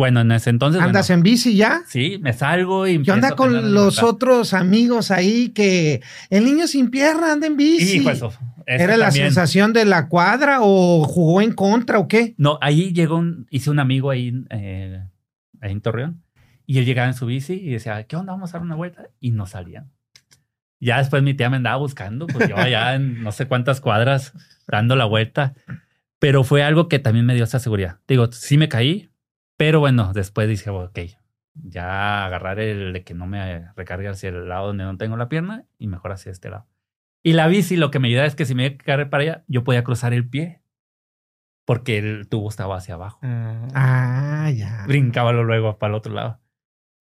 [0.00, 0.80] Bueno, en ese entonces.
[0.80, 1.82] ¿Andas en bici ya?
[1.86, 3.02] Sí, me salgo y.
[3.02, 7.98] Yo anda con los otros amigos ahí que el niño sin pierna anda en bici.
[7.98, 8.22] Y pues,
[8.64, 12.34] ¿Era la sensación de la cuadra o jugó en contra o qué?
[12.38, 15.02] No, ahí llegó un, hice un amigo ahí, eh,
[15.60, 16.22] ahí en Torreón
[16.64, 18.32] y él llegaba en su bici y decía, ¿qué onda?
[18.32, 19.90] Vamos a dar una vuelta y no salían.
[20.78, 24.32] Ya después mi tía me andaba buscando, pues yo allá en no sé cuántas cuadras
[24.66, 25.52] dando la vuelta,
[26.18, 27.98] pero fue algo que también me dio esa seguridad.
[28.08, 29.09] Digo, sí me caí,
[29.60, 31.00] pero bueno, después dije, ok,
[31.52, 35.28] ya agarrar el de que no me recargue hacia el lado donde no tengo la
[35.28, 36.66] pierna y mejor hacia este lado.
[37.22, 39.62] Y la bici lo que me ayuda es que si me cargar para allá, yo
[39.62, 40.62] podía cruzar el pie.
[41.66, 43.20] Porque el tubo estaba hacia abajo.
[43.22, 44.86] Ah, ya.
[44.86, 46.40] Brincaba luego para el otro lado.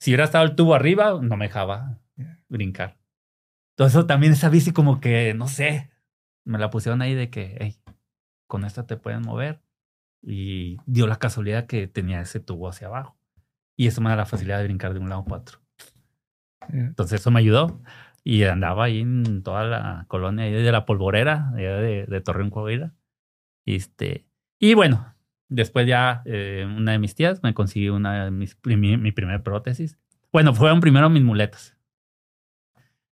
[0.02, 2.02] Si hubiera estado el tubo arriba, no me dejaba
[2.50, 2.98] brincar.
[3.78, 5.91] Entonces, eso también esa bici como que, no sé,
[6.43, 7.78] me la pusieron ahí de que, hey,
[8.48, 9.62] con esta te pueden mover.
[10.21, 13.17] Y dio la casualidad que tenía ese tubo hacia abajo.
[13.75, 15.60] Y eso me da la facilidad de brincar de un lado para otro.
[16.67, 17.82] Entonces eso me ayudó.
[18.23, 22.93] Y andaba ahí en toda la colonia de la polvorera, de, de Torreón, Coahuila.
[23.65, 24.25] Este,
[24.60, 25.15] y bueno,
[25.47, 29.41] después ya eh, una de mis tías me consiguió una de mis, mi, mi primera
[29.43, 29.97] prótesis.
[30.32, 31.77] Bueno, fueron primero mis muletas.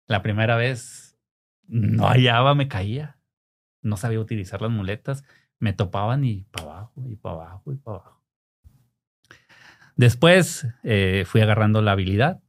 [0.06, 1.18] La primera vez
[1.66, 3.18] no hallaba, me caía.
[3.82, 5.24] No sabía utilizar las muletas.
[5.64, 8.22] Me topaban y para abajo, y para abajo, y para abajo.
[9.96, 12.42] Después eh, fui agarrando la habilidad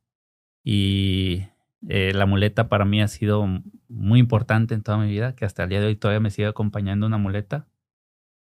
[0.65, 1.47] y
[1.87, 3.47] eh, la muleta para mí ha sido
[3.87, 6.49] muy importante en toda mi vida, que hasta el día de hoy todavía me sigue
[6.49, 7.69] acompañando una muleta.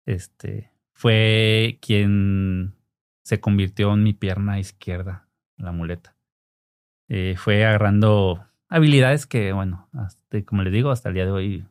[0.05, 2.75] Este fue quien
[3.23, 6.17] se convirtió en mi pierna izquierda, la muleta.
[7.07, 9.87] Eh, fue agarrando habilidades que, bueno,
[10.45, 11.65] como les digo, hasta el día de hoy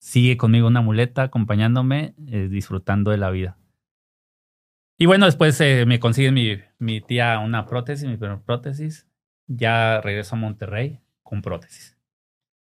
[0.00, 3.58] sigue conmigo una muleta acompañándome, eh, disfrutando de la vida.
[4.98, 9.06] Y bueno, después eh, me consigue mi, mi, tía una prótesis, mi primera prótesis.
[9.46, 11.96] Ya regreso a Monterrey con prótesis.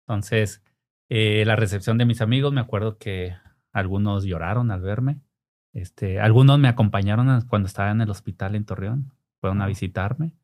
[0.06, 0.62] Entonces,
[1.08, 3.34] eh, la recepción de mis amigos, me acuerdo que
[3.72, 5.20] algunos lloraron al verme.
[5.72, 9.12] Este, algunos me acompañaron cuando estaba en el hospital en Torreón.
[9.40, 10.34] Fueron a visitarme.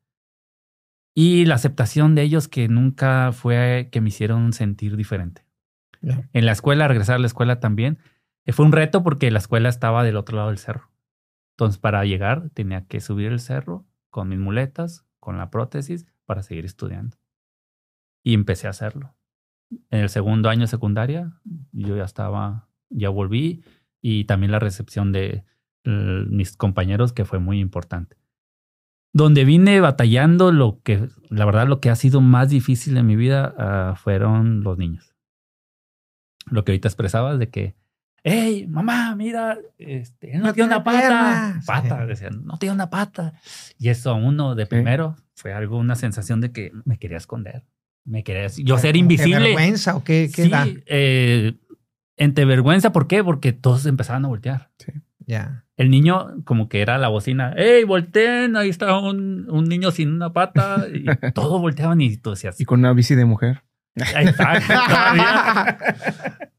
[1.13, 5.45] Y la aceptación de ellos que nunca fue que me hicieron sentir diferente.
[6.33, 7.99] En la escuela, regresar a la escuela también,
[8.45, 10.91] eh, fue un reto porque la escuela estaba del otro lado del cerro.
[11.53, 16.43] Entonces, para llegar, tenía que subir el cerro con mis muletas, con la prótesis, para
[16.43, 17.17] seguir estudiando.
[18.23, 19.15] Y empecé a hacerlo.
[19.89, 21.33] En el segundo año de secundaria,
[21.71, 23.63] yo ya estaba, ya volví,
[24.01, 25.43] y también la recepción de
[25.85, 28.17] mis compañeros, que fue muy importante.
[29.13, 33.15] Donde vine batallando, lo que, la verdad, lo que ha sido más difícil en mi
[33.15, 35.14] vida ah, fueron los niños.
[36.45, 37.75] Lo que ahorita expresabas de que,
[38.23, 41.61] hey, mamá, mira, este, no, tiene una pata.
[41.65, 43.33] Pata, decían, no tiene una pata.
[43.77, 47.63] Y eso a uno de primero fue algo, una sensación de que me quería esconder.
[48.03, 49.37] Me quería, yo ser invisible.
[49.37, 51.53] ¿Qué vergüenza o qué, qué sí, Eh,
[52.17, 53.23] entre vergüenza, ¿por qué?
[53.23, 54.69] Porque todos empezaban a voltear.
[54.77, 54.91] Sí.
[55.27, 55.65] Ya.
[55.75, 58.55] El niño, como que era la bocina, ¡Ey, volteen!
[58.55, 60.85] Ahí está un, un niño sin una pata.
[60.93, 62.59] Y todos volteaban y tú decías.
[62.59, 63.63] Y con una bici de mujer.
[63.95, 64.73] Exacto,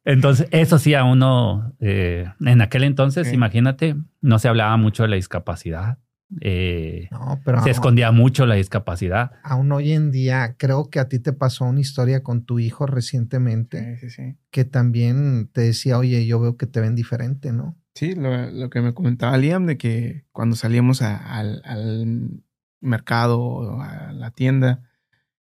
[0.05, 5.09] Entonces, eso sí, a uno, eh, en aquel entonces, imagínate, no se hablaba mucho de
[5.11, 5.99] la discapacidad.
[6.41, 9.33] Eh, no, pero se escondía mucho la discapacidad.
[9.45, 12.87] Aún hoy en día, creo que a ti te pasó una historia con tu hijo
[12.87, 14.39] recientemente, sí, sí, sí.
[14.51, 17.77] que también te decía, oye, yo veo que te ven diferente, ¿no?
[17.95, 22.43] Sí, lo, que me comentaba Liam de que cuando salíamos al, al,
[22.81, 24.83] mercado o a la tienda,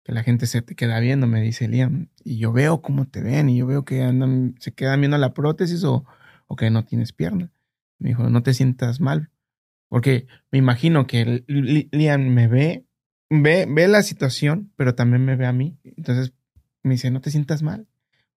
[0.09, 3.21] que la gente se te queda viendo, me dice Liam, y yo veo cómo te
[3.21, 6.07] ven, y yo veo que andan, se quedan viendo la prótesis o,
[6.47, 7.53] o que no tienes pierna.
[7.99, 9.29] Me dijo, no te sientas mal,
[9.90, 12.87] porque me imagino que Liam me ve,
[13.29, 15.77] ve, ve la situación, pero también me ve a mí.
[15.85, 16.33] Entonces
[16.83, 17.87] me dice, no te sientas mal,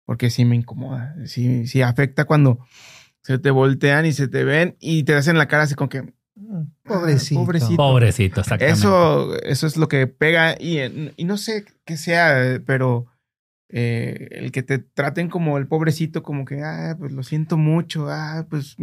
[0.03, 2.59] porque sí me incomoda, sí, sí afecta cuando
[3.21, 6.13] se te voltean y se te ven y te hacen la cara así como que.
[6.35, 7.41] Mm, pobrecito.
[7.41, 7.75] pobrecito.
[7.75, 8.79] Pobrecito, exactamente.
[8.79, 10.55] Eso, eso es lo que pega.
[10.59, 10.79] Y,
[11.17, 13.07] y no sé qué sea, pero
[13.69, 18.09] eh, el que te traten como el pobrecito, como que, ah, pues lo siento mucho,
[18.09, 18.75] ah, pues.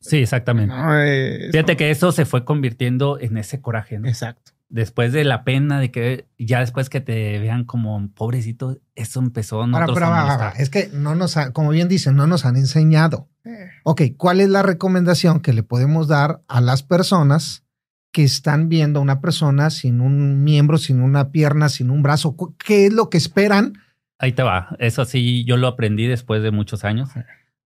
[0.00, 0.74] Sí, exactamente.
[1.04, 4.08] Eh, Fíjate que eso se fue convirtiendo en ese coraje, ¿no?
[4.08, 9.20] Exacto después de la pena de que ya después que te vean como pobrecito, eso
[9.20, 13.28] empezó nosotros pero, Es que no nos, como bien dicen, no nos han enseñado.
[13.44, 13.70] Eh.
[13.84, 17.64] Ok, ¿cuál es la recomendación que le podemos dar a las personas
[18.12, 22.36] que están viendo a una persona sin un miembro, sin una pierna, sin un brazo?
[22.58, 23.74] ¿Qué es lo que esperan?
[24.18, 24.74] Ahí te va.
[24.80, 27.10] Eso sí, yo lo aprendí después de muchos años.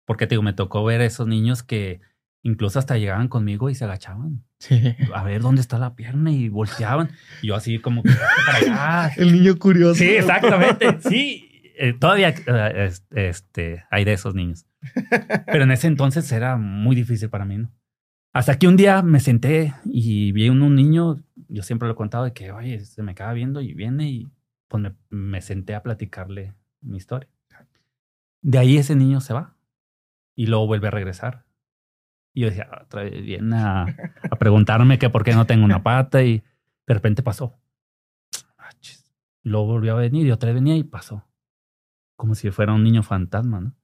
[0.07, 2.01] Porque te digo, me tocó ver a esos niños que
[2.47, 4.45] incluso hasta llegaban conmigo y se agachaban.
[5.13, 7.11] A ver dónde está la pierna y volteaban.
[7.43, 8.13] Y yo así como que
[8.47, 9.15] para allá.
[9.17, 9.97] El niño curioso.
[9.97, 11.01] Sí, exactamente.
[11.01, 14.65] Sí, eh, todavía eh, este, hay de esos niños.
[15.47, 17.73] Pero en ese entonces era muy difícil para mí, ¿no?
[18.33, 21.17] Hasta que un día me senté y vi a un, niño,
[21.49, 24.29] yo siempre lo he contado, de que, oye, se me acaba viendo y viene y
[24.69, 27.29] pues me, me senté a platicarle mi historia.
[28.43, 29.57] De ahí ese niño se va
[30.37, 31.46] y luego vuelve a regresar
[32.37, 33.87] y yo decía, otra vez viene a,
[34.39, 36.45] preguntarme que por qué no tengo una pata y
[36.87, 37.59] de repente pasó.
[38.59, 38.69] Ah,
[39.43, 41.25] y luego volvió a venir y otra vez venía y pasó.
[42.15, 43.75] Como si fuera un niño fantasma, ¿no?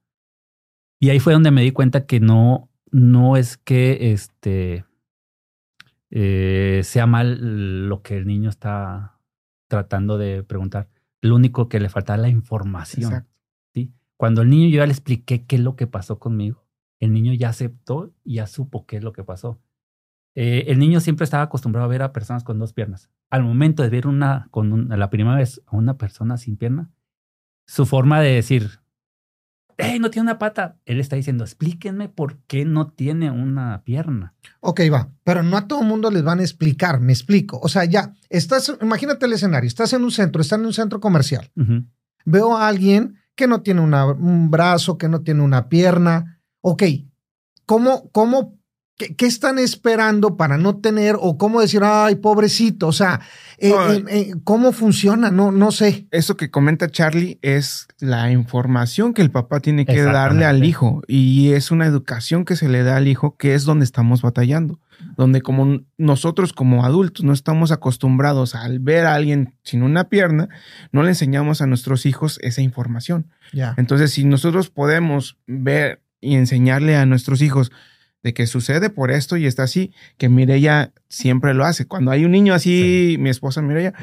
[1.00, 4.84] Y ahí fue donde me di cuenta que no, no es que este,
[6.10, 9.18] eh, sea mal lo que el niño está
[9.66, 10.90] tratando de preguntar,
[11.22, 13.26] Lo único que le faltaba la información.
[13.72, 13.94] ¿sí?
[14.18, 16.61] Cuando el niño yo ya le expliqué qué es lo que pasó conmigo,
[17.02, 19.60] el niño ya aceptó y ya supo qué es lo que pasó.
[20.36, 23.10] Eh, el niño siempre estaba acostumbrado a ver a personas con dos piernas.
[23.28, 26.90] Al momento de ver una, con la primera vez a una persona sin pierna,
[27.66, 28.82] su forma de decir,
[29.98, 34.34] no tiene una pata, él está diciendo, explíquenme por qué no tiene una pierna.
[34.60, 37.58] Ok, va, pero no a todo el mundo les van a explicar, me explico.
[37.60, 41.00] O sea, ya, estás, imagínate el escenario, estás en un centro, estás en un centro
[41.00, 41.50] comercial.
[42.24, 46.38] Veo a alguien que no tiene un brazo, que no tiene una pierna.
[46.62, 46.84] Ok,
[47.66, 48.62] ¿cómo, cómo
[49.16, 52.88] ¿Qué, están esperando para no tener o cómo decir, ay, pobrecito?
[52.88, 53.20] O sea,
[53.58, 55.30] eh, eh, eh, ¿cómo funciona?
[55.30, 56.06] No, no sé.
[56.10, 61.02] Eso que comenta Charlie es la información que el papá tiene que darle al hijo
[61.08, 64.78] y es una educación que se le da al hijo que es donde estamos batallando,
[65.16, 70.48] donde como nosotros como adultos no estamos acostumbrados al ver a alguien sin una pierna,
[70.92, 73.30] no le enseñamos a nuestros hijos esa información.
[73.76, 77.70] Entonces, si nosotros podemos ver y enseñarle a nuestros hijos,
[78.22, 81.86] de que sucede por esto y está así, que Mireya siempre lo hace.
[81.86, 83.94] Cuando hay un niño así, mi esposa Mireya,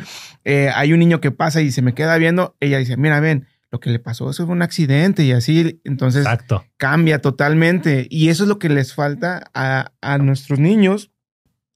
[0.44, 3.48] eh, hay un niño que pasa y se me queda viendo, ella dice, mira, ven,
[3.72, 6.26] lo que le pasó, eso fue un accidente y así, entonces
[6.78, 8.08] cambia totalmente.
[8.10, 11.12] Y eso es lo que les falta a, nuestros niños.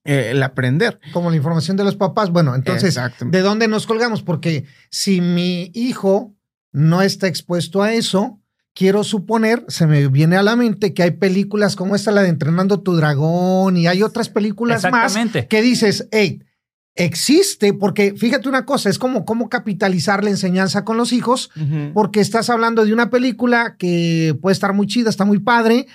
[0.06, 1.00] Eh, el aprender.
[1.14, 2.30] Como la información de los papás.
[2.30, 4.22] Bueno, entonces, ¿de dónde nos colgamos?
[4.22, 6.36] Porque si mi hijo
[6.74, 8.43] no está expuesto a eso,
[8.74, 12.30] quiero suponer, se me viene a la mente que hay películas como esta, la de
[12.30, 15.16] Entrenando tu Dragón, y hay otras películas más
[15.50, 16.42] que dices, hey,
[16.96, 21.52] existe, porque fíjate una cosa, es como cómo capitalizar la enseñanza con los hijos,
[21.94, 25.88] porque estás hablando de una película que puede estar muy chida, está muy padre,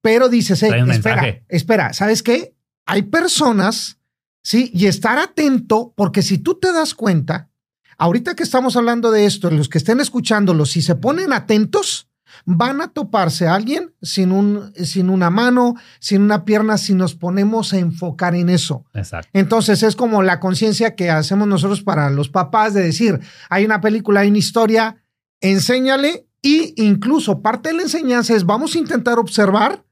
[0.00, 2.54] pero dices, hey, espera, espera, ¿sabes qué?
[2.86, 3.98] Hay personas,
[4.42, 4.70] ¿sí?
[4.72, 7.50] Y estar atento, porque si tú te das cuenta,
[7.98, 12.05] ahorita que estamos hablando de esto, los que estén escuchándolo, si se ponen atentos,
[12.44, 17.14] van a toparse a alguien sin, un, sin una mano, sin una pierna, si nos
[17.14, 18.84] ponemos a enfocar en eso.
[18.94, 19.28] Exacto.
[19.32, 23.80] Entonces es como la conciencia que hacemos nosotros para los papás de decir, hay una
[23.80, 25.04] película, hay una historia,
[25.40, 29.84] enséñale y incluso parte de la enseñanza es vamos a intentar observar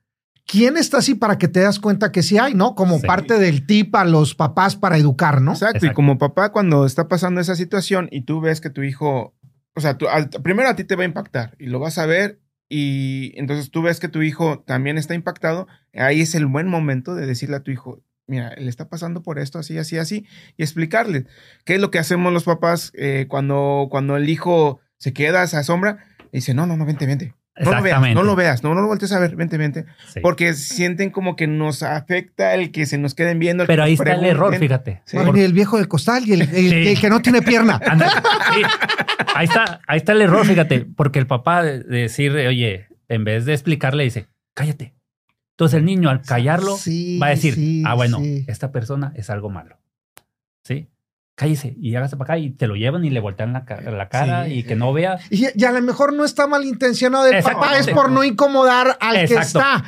[0.47, 2.75] quién está así para que te das cuenta que sí hay, ¿no?
[2.75, 5.53] Como parte del tip a los papás para educar, ¿no?
[5.53, 5.87] Exacto.
[5.87, 9.35] Y como papá, cuando está pasando esa situación y tú ves que tu hijo
[9.75, 9.99] o sea,
[10.43, 13.83] primero a ti te va a impactar y lo vas a ver y entonces tú
[13.83, 17.63] ves que tu hijo también está impactado, ahí es el buen momento de decirle a
[17.63, 21.27] tu hijo, mira, le está pasando por esto, así, así, así, y explicarle
[21.65, 25.57] qué es lo que hacemos los papás eh, cuando, cuando el hijo se queda, se
[25.57, 27.35] asombra, y dice, no, no, no, vente, vente.
[27.57, 29.87] No lo veas, no lo veas, no, no lo voltees a ver, vente, vente.
[30.23, 33.65] Porque sienten como que nos afecta el que se nos queden viendo.
[33.67, 35.03] Pero ahí está el error, fíjate.
[35.13, 37.81] El viejo del costal y el, que no tiene pierna.
[39.35, 40.81] ahí, está, ahí está el error, fíjate.
[40.97, 44.95] Porque el papá de decir, oye, en vez de explicarle, dice, cállate.
[45.53, 46.77] Entonces el niño al callarlo
[47.23, 49.79] va a decir, ah, bueno, esta persona es algo malo.
[50.65, 50.89] ¿Sí?
[51.35, 54.49] Cállese y hágase para acá y te lo llevan y le voltean la, la cara
[54.49, 55.19] y que no vea.
[55.31, 59.35] Y, a lo mejor no está malintencionado de papá, es por no incomodar al que
[59.35, 59.85] está.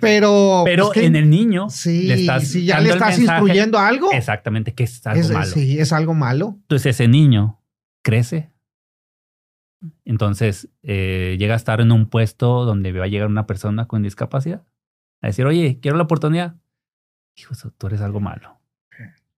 [0.00, 4.12] Pero, pero pues, en el niño sí, estás si ya le estás instruyendo algo.
[4.12, 5.46] Exactamente, que es algo malo.
[5.46, 6.58] Sí, es algo malo.
[6.62, 7.60] Entonces ese niño
[8.02, 8.52] crece.
[10.04, 14.02] Entonces eh, llega a estar en un puesto donde va a llegar una persona con
[14.02, 14.62] discapacidad
[15.20, 16.56] a decir, oye, quiero la oportunidad.
[17.36, 18.53] Hijo, tú eres algo malo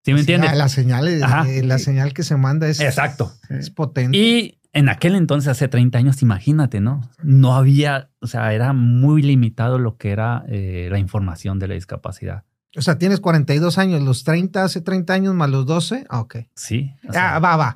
[0.05, 0.55] ¿Sí me entiendes?
[0.55, 3.33] La señal, eh, la señal que se manda es, Exacto.
[3.49, 4.15] es potente.
[4.15, 7.01] Y en aquel entonces, hace 30 años, imagínate, ¿no?
[7.23, 11.73] No había, o sea, era muy limitado lo que era eh, la información de la
[11.73, 12.43] discapacidad.
[12.77, 16.05] O sea, tienes 42 años, los 30, hace 30 años más los 12.
[16.09, 16.35] Ah, ok.
[16.55, 16.93] Sí.
[17.15, 17.75] ah, va, va.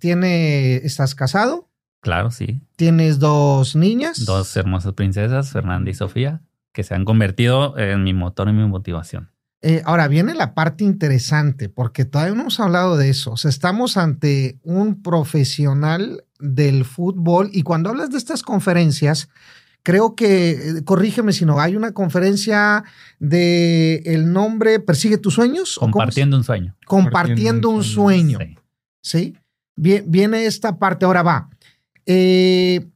[0.00, 1.70] tiene, ¿Estás casado?
[2.00, 2.60] Claro, sí.
[2.74, 4.24] ¿Tienes dos niñas?
[4.24, 6.40] Dos hermosas princesas, Fernanda y Sofía,
[6.72, 9.30] que se han convertido en mi motor y mi motivación.
[9.62, 13.32] Eh, ahora viene la parte interesante, porque todavía no hemos hablado de eso.
[13.32, 19.28] O sea, estamos ante un profesional del fútbol y cuando hablas de estas conferencias,
[19.82, 22.84] creo que, eh, corrígeme si no, hay una conferencia
[23.18, 25.76] de el nombre Persigue tus sueños.
[25.78, 26.74] Compartiendo un sueño.
[26.86, 28.38] Compartiendo, un sueño.
[29.02, 29.36] Sí.
[29.76, 31.50] Viene esta parte, ahora va.
[32.06, 32.86] Eh,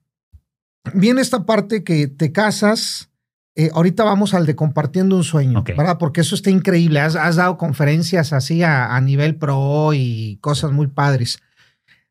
[0.95, 3.11] viene esta parte que te casas,
[3.57, 5.96] eh, ahorita vamos al de compartiendo un sueño, ¿verdad?
[5.98, 6.98] Porque eso está increíble.
[7.00, 11.40] Has, dado conferencias así a, nivel pro y cosas muy padres.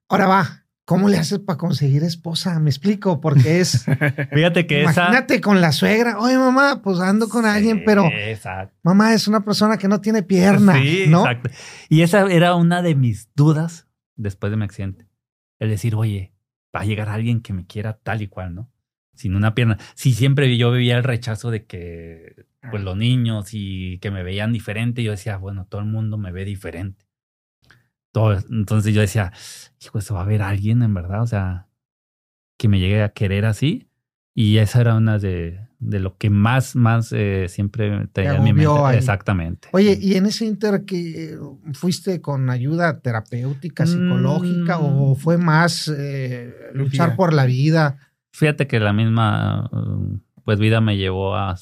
[0.08, 0.60] Ahora va.
[0.86, 2.60] ¿Cómo le haces para conseguir esposa?
[2.60, 3.86] Me explico, porque es.
[4.34, 6.20] Fíjate que Imagínate con la suegra.
[6.20, 8.06] Oye, mamá, pues ando con alguien, pero.
[8.06, 8.76] Exacto.
[8.84, 10.76] Mamá es una persona que no tiene pierna.
[10.82, 11.22] Sí, ¿no?
[11.22, 11.50] exacto.
[11.88, 13.88] Y esa era una de mis dudas
[14.18, 15.08] después de mi accidente.
[15.60, 16.34] el decir, oye,
[16.76, 18.73] va a llegar alguien que me quiera tal y cual, ¿no?
[19.14, 19.78] Sin una pierna.
[19.96, 24.54] Si siempre yo vivía el rechazo de que, pues los niños y que me veían
[24.54, 27.06] diferente, yo decía, bueno, todo el mundo me ve diferente.
[28.12, 29.32] Todo, entonces yo decía,
[29.82, 31.68] hijo, eso va a haber alguien en verdad, o sea,
[32.58, 33.88] que me llegue a querer así.
[34.36, 38.54] Y esa era una de, de lo que más, más eh, siempre tenía en mi
[38.54, 38.98] mente.
[38.98, 39.68] Exactamente.
[39.74, 41.38] Oye, ¿y en ese inter que
[41.74, 45.20] fuiste con ayuda terapéutica, psicológica o mm.
[45.20, 47.98] fue más eh, luchar por la vida?
[48.34, 49.70] Fíjate que la misma
[50.44, 51.56] pues vida me llevó a,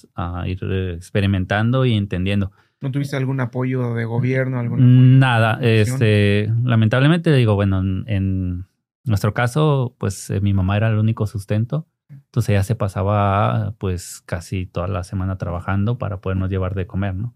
[0.46, 0.60] ir
[0.96, 2.52] experimentando y entendiendo.
[2.80, 4.60] ¿No tuviste algún apoyo de gobierno?
[4.60, 5.60] Algún Nada.
[5.62, 8.66] Este, lamentablemente digo, bueno, en,
[9.04, 11.88] nuestro caso, pues eh, mi mamá era el único sustento.
[12.10, 17.16] Entonces ella se pasaba pues casi toda la semana trabajando para podernos llevar de comer,
[17.16, 17.36] ¿no?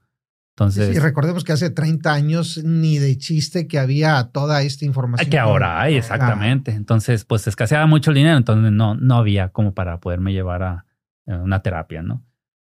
[0.58, 5.30] Entonces, y recordemos que hace 30 años ni de chiste que había toda esta información.
[5.30, 6.72] Que ahora hay, exactamente.
[6.72, 10.86] Entonces, pues escaseaba mucho el dinero, entonces no, no había como para poderme llevar a,
[11.26, 12.24] una terapia, ¿no?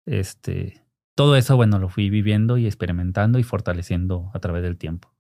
[0.08, 0.82] Este,
[1.14, 5.14] todo eso, bueno, lo fui viviendo y experimentando y fortaleciendo a través del tiempo.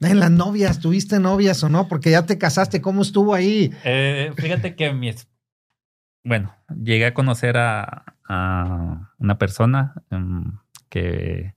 [0.00, 1.86] En las novias, ¿tuviste novias o no?
[1.88, 3.72] Porque ya te casaste, ¿cómo estuvo ahí?
[3.84, 5.10] Eh, fíjate que mi,
[6.26, 8.04] bueno, llegué a conocer a,
[9.18, 10.58] una persona em,
[10.88, 11.55] que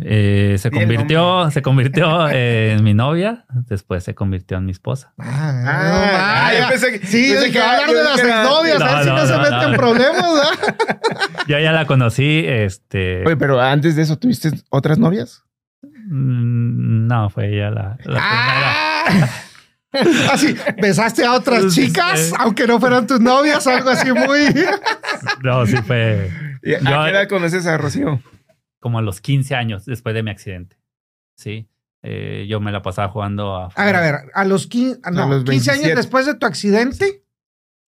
[0.00, 5.12] eh, se convirtió, se convirtió en mi novia, después se convirtió en mi esposa.
[5.18, 9.04] Ah, ah, ah yo pensé que, sí, pensé que hablar de las novias, a ver
[9.04, 10.26] si no, se meten problemas,
[11.46, 13.24] Yo ya la conocí, este.
[13.26, 15.42] Oye, pero antes de eso, ¿tuviste otras novias?
[15.82, 19.30] Mm, no, fue ella la, primera.
[20.32, 24.46] Así, besaste a otras chicas, aunque no fueran tus novias, algo así muy.
[25.42, 26.30] no, sí fue.
[26.86, 28.22] ¿A qué edad conoces a Rocío?
[28.82, 30.76] Como a los 15 años después de mi accidente.
[31.36, 31.68] Sí.
[32.02, 33.68] Eh, yo me la pasaba jugando a.
[33.68, 37.22] A ver, a ver, a los, 15, no, 15 años después de tu accidente.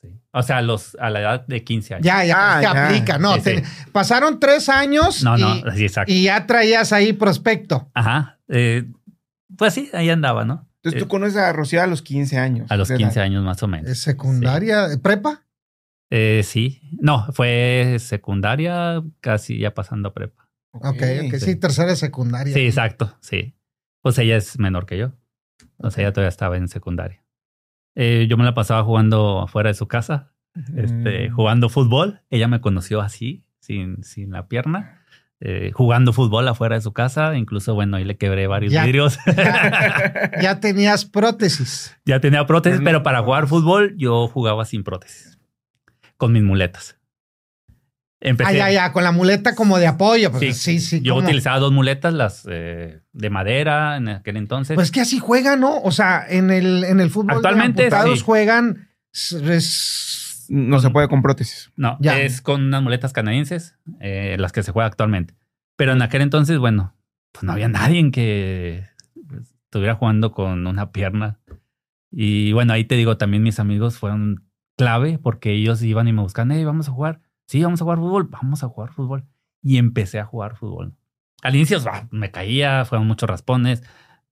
[0.01, 0.09] Sí.
[0.31, 2.07] O sea, a, los, a la edad de 15 años.
[2.07, 3.19] Ya, ya, ah, aplica.
[3.19, 3.35] No,
[3.91, 5.25] pasaron tres años.
[5.25, 6.13] No, no, sí, exacto.
[6.13, 7.91] Y ya traías ahí prospecto.
[7.93, 8.39] Ajá.
[8.49, 8.85] Eh,
[9.59, 10.69] pues sí, ahí andaba, ¿no?
[10.77, 12.71] Entonces tú eh, conoces a Rocío a los 15 años.
[12.71, 13.91] A los 15 años más o menos.
[13.91, 14.89] ¿Es secundaria?
[15.03, 15.43] ¿Prepa?
[16.11, 16.81] Eh, sí.
[17.01, 20.44] No, fue secundaria, casi ya pasando a prepa.
[20.75, 22.53] Ok, ok, sí, tercera secundaria.
[22.53, 23.55] Sí, exacto, sí.
[24.03, 25.13] Pues ella es menor que yo.
[25.79, 27.23] O sea, ella todavía estaba en secundaria.
[27.95, 30.33] Eh, yo me la pasaba jugando afuera de su casa,
[30.77, 32.23] este, jugando fútbol.
[32.31, 35.01] Ella me conoció así, sin, sin la pierna.
[35.41, 37.37] Eh, jugando fútbol afuera de su casa.
[37.37, 39.19] Incluso, bueno, ahí le quebré varios vidrios.
[40.43, 41.97] Ya, tenías prótesis.
[42.05, 45.39] Ya tenía prótesis, pero para jugar fútbol yo jugaba sin prótesis,
[46.17, 46.99] con mis muletas.
[48.25, 48.51] Empecé.
[48.51, 50.33] Ah, ya, ya, con la muleta como de apoyo.
[50.33, 54.75] Pues, sí, sí, Yo utilizaba dos muletas, las eh, de madera en aquel entonces.
[54.75, 55.81] Pues que así juegan, ¿no?
[55.83, 58.89] O sea, en el, en el fútbol Actualmente, de juegan
[60.49, 61.71] no se puede con prótesis.
[61.77, 65.35] No, es con unas muletas canadienses, eh, las que se juega actualmente.
[65.77, 66.95] Pero en aquel entonces, bueno,
[67.33, 68.85] pues no había nadie en que
[69.67, 71.41] estuviera jugando con una pierna.
[72.11, 74.45] Y bueno, ahí te digo, también mis amigos fueron
[74.77, 77.21] clave porque ellos iban y me buscaban, hey, vamos a jugar.
[77.47, 79.25] Sí, vamos a jugar fútbol, vamos a jugar fútbol.
[79.63, 80.95] Y empecé a jugar fútbol.
[81.43, 81.79] Al inicio
[82.11, 83.83] me caía, fueron muchos raspones.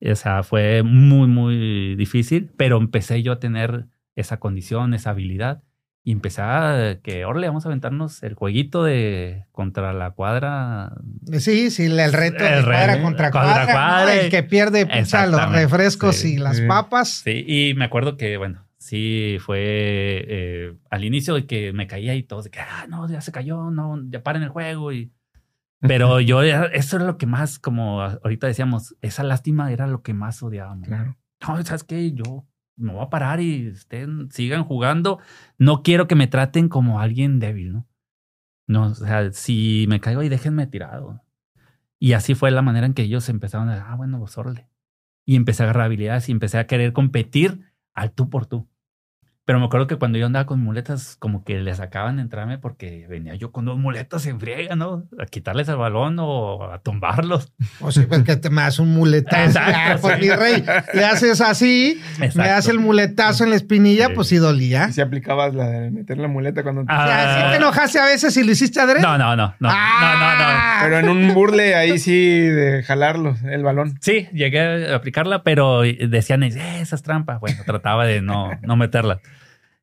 [0.01, 3.87] O sea, fue muy, muy difícil, pero empecé yo a tener
[4.17, 5.63] esa condición, esa habilidad.
[6.05, 10.97] Y empecé a que, Orle, vamos a aventarnos el jueguito de contra la cuadra.
[11.39, 14.13] Sí, sí, el reto de cuadra contra, cuadra.
[14.13, 17.23] El que pierde picha los refrescos y las papas.
[17.25, 19.59] Sí, y me acuerdo que, bueno, sí fue
[20.29, 23.33] eh, al inicio de que me caía y todos de que, ah, no, ya se
[23.33, 24.93] cayó, no, ya paren el juego.
[24.93, 25.11] y
[25.81, 30.13] Pero yo, eso era lo que más, como ahorita decíamos, esa lástima era lo que
[30.13, 30.89] más odiábamos.
[30.89, 31.17] Claro.
[31.41, 32.13] No, ¿sabes qué?
[32.13, 35.21] Yo me voy a parar y estén, sigan jugando.
[35.57, 37.89] No quiero que me traten como alguien débil, ¿no?
[38.67, 41.23] No, o sea, si me caigo ahí, déjenme tirado.
[41.99, 44.37] Y así fue la manera en que ellos empezaron a, ah, bueno, pues,
[45.25, 48.69] Y empecé a agarrar habilidades y empecé a querer competir al tú por tú.
[49.45, 52.59] Pero me acuerdo que cuando yo andaba con muletas, como que les sacaban de entrarme
[52.59, 55.03] porque venía yo con dos muletas en friega, ¿no?
[55.19, 57.53] A quitarles el balón o a tumbarlos.
[57.81, 59.59] O sea, pues que te me das un muletazo.
[59.59, 60.65] Exacto, pues mi rey,
[60.95, 64.87] le haces así, me das el muletazo en la espinilla, pues sí dolía.
[64.89, 66.89] ¿Y si aplicabas la de meter la muleta cuando te...
[66.91, 69.03] Ah, te enojaste a veces y lo hiciste adrede?
[69.03, 70.81] No, no, no, no, no, no, ah.
[70.85, 73.99] Pero en un burle ahí sí de jalarlo, el balón.
[74.01, 77.39] Sí, llegué a aplicarla, pero decían, eh, esa es trampa.
[77.39, 79.21] Bueno, trataba de no, no meterla.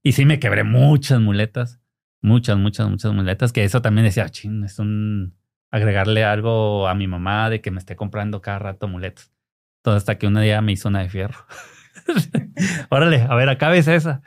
[0.03, 1.81] Y sí me quebré muchas muletas.
[2.21, 3.53] Muchas, muchas, muchas muletas.
[3.53, 5.37] Que eso también decía, ching, es un
[5.71, 9.31] agregarle algo a mi mamá de que me esté comprando cada rato muletas.
[9.81, 11.45] Todo hasta que un día me hizo una de fierro.
[12.89, 14.21] Órale, a ver, acá ves esa.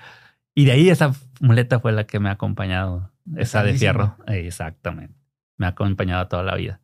[0.55, 4.17] Y de ahí esa muleta fue la que me ha acompañado, esa de fierro.
[4.27, 5.19] Exactamente.
[5.57, 6.81] Me ha acompañado toda la vida.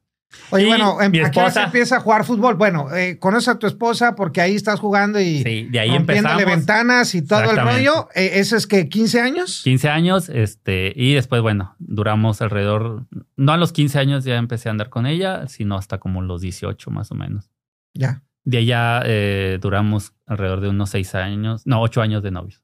[0.51, 2.57] Oye, bueno, em, ¿a qué se empieza a jugar fútbol?
[2.57, 6.45] Bueno, eh, conoces a tu esposa porque ahí estás jugando y sí, de ahí empezamos.
[6.45, 8.09] ventanas y todo el rollo.
[8.15, 9.63] Eh, ¿Eso es que 15 años?
[9.65, 13.07] 15 años, este, y después, bueno, duramos alrededor,
[13.37, 16.41] no a los 15 años ya empecé a andar con ella, sino hasta como los
[16.41, 17.51] 18 más o menos.
[17.95, 18.23] Ya.
[18.45, 22.63] De allá eh, duramos alrededor de unos 6 años, no, 8 años de novios.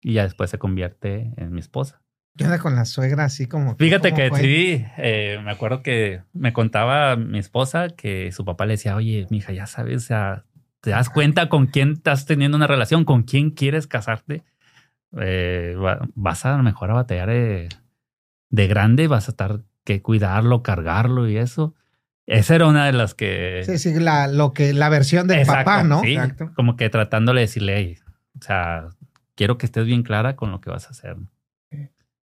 [0.00, 2.01] Y ya después se convierte en mi esposa.
[2.36, 3.76] ¿Qué onda con la suegra así como?
[3.76, 8.74] Fíjate que sí, eh, me acuerdo que me contaba mi esposa que su papá le
[8.74, 10.44] decía, oye, mija, ya sabes, o sea,
[10.80, 14.44] te das cuenta con quién estás teniendo una relación, con quién quieres casarte.
[15.20, 15.76] Eh,
[16.14, 17.68] vas a, lo mejor a batallar de,
[18.50, 21.74] grande, vas a estar que cuidarlo, cargarlo y eso.
[22.26, 23.62] Esa era una de las que.
[23.66, 26.00] Sí, sí, la, lo que, la versión del papá, ¿no?
[26.00, 26.16] Sí,
[26.54, 27.98] como que tratándole de decirle,
[28.40, 28.88] o sea,
[29.34, 31.16] quiero que estés bien clara con lo que vas a hacer.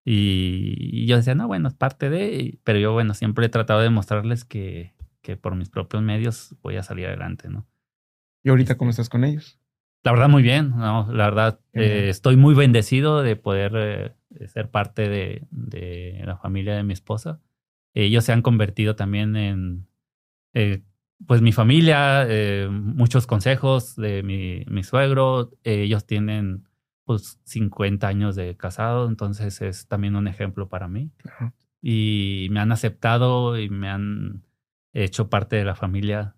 [0.06, 3.90] Y, yo decía, no, bueno, es parte de, pero yo, bueno, siempre he tratado de
[3.90, 7.68] mostrarles que, que por mis propios medios voy a salir adelante, ¿no?
[8.44, 9.60] ¿Y ahorita cómo estás con ellos?
[10.04, 11.12] La verdad, muy bien, ¿no?
[11.12, 16.76] La verdad, eh, estoy muy bendecido de poder eh, ser parte de, de, la familia
[16.76, 17.42] de mi esposa.
[17.94, 19.88] Ellos se han convertido también en,
[20.54, 20.84] eh,
[21.28, 22.26] pues, mi familia,
[22.72, 25.52] muchos consejos de mi, mi suegro.
[25.64, 26.69] ellos tienen
[27.10, 31.10] pues 50 años de casado, entonces es también un ejemplo para mí.
[31.82, 34.44] Y me han aceptado y me han
[34.94, 36.36] hecho parte de la familia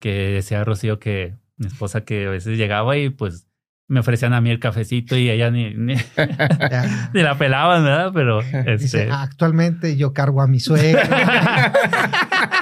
[0.00, 3.48] que decía Rocío que mi esposa que a veces llegaba y pues
[3.88, 5.94] me ofrecían a mí el cafecito y ella ni, ni,
[7.14, 8.10] la pelaban, ¿verdad?
[8.12, 9.10] Pero este...
[9.10, 11.72] actualmente yo cargo a mi suegra.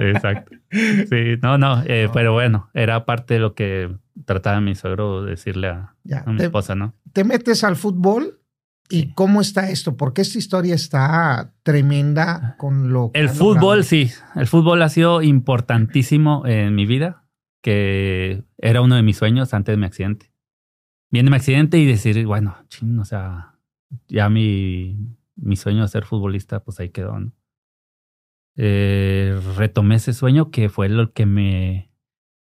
[0.00, 0.56] Exacto.
[0.70, 3.90] Sí, no, no, eh, pero bueno, era parte de lo que
[4.24, 5.94] trataba mi suegro decirle a,
[6.26, 6.94] mi esposa, ¿no?
[7.12, 8.40] Te metes al fútbol
[8.88, 13.20] y cómo está esto, porque esta historia está tremenda con lo que...
[13.20, 17.24] El fútbol, sí, el fútbol ha sido importantísimo en mi vida,
[17.62, 20.30] que era uno de mis sueños antes de mi accidente.
[21.10, 23.54] Viene mi accidente y decir, bueno, ching, o sea,
[24.08, 24.98] ya mi,
[25.36, 27.32] mi sueño de ser futbolista, pues ahí quedó, ¿no?
[28.56, 31.90] Eh, retomé ese sueño que fue lo que me...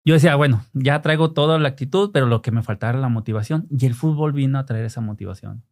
[0.04, 3.08] Yo decía, bueno, ya traigo toda la actitud, pero lo que me faltaba era la
[3.08, 5.64] motivación y el fútbol vino a traer esa motivación.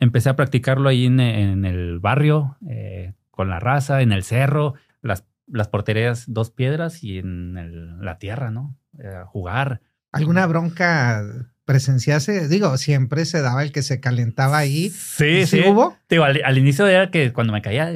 [0.00, 5.26] Empecé a practicarlo ahí en, el barrio, eh, con la raza, en el cerro, las,
[5.46, 8.76] las porterías dos piedras y en la tierra, ¿no?
[8.98, 9.80] Eh, jugar.
[10.12, 11.22] ¿Alguna bronca
[11.64, 12.48] presenciase?
[12.48, 14.90] Digo, siempre se daba el que se calentaba ahí.
[14.90, 15.62] Sí, sí.
[15.66, 15.96] hubo?
[16.08, 17.90] Digo, al, inicio era que cuando me caía,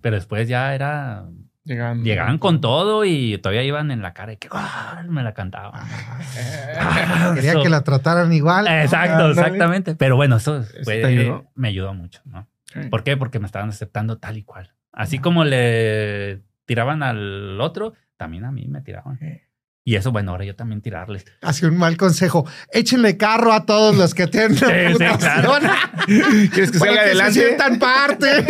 [0.00, 1.26] pero después ya era.
[1.64, 4.48] Llegaban con todo y todavía iban en la cara y que
[5.08, 5.82] me la cantaban.
[6.78, 8.66] Ah, quería que la trataran igual.
[8.66, 9.94] Exacto, exactamente.
[9.94, 10.64] Pero bueno, eso
[11.54, 12.48] me ayudó mucho, ¿no?
[12.90, 13.16] ¿Por qué?
[13.16, 14.74] Porque me estaban aceptando tal y cual.
[14.92, 19.18] Así como le tiraban al otro, también a mí me tiraban.
[19.84, 21.24] Y eso, bueno, ahora yo también tirarles.
[21.40, 22.46] Hace un mal consejo.
[22.72, 24.64] Échenle carro a todos los que tienen sí,
[26.50, 27.32] ¿Quieres que salga adelante?
[27.32, 28.46] Se sientan parte.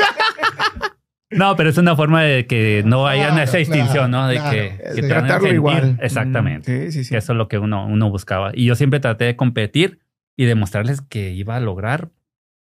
[1.30, 4.26] No, pero es una forma de que no haya esa distinción, ¿no?
[4.26, 5.98] De que, tratarlo igual.
[6.02, 6.90] Exactamente.
[6.90, 7.16] Sí, sí, sí.
[7.16, 8.50] Eso es lo que uno, uno buscaba.
[8.52, 10.00] Y yo siempre traté de competir
[10.36, 12.10] y demostrarles que iba a lograr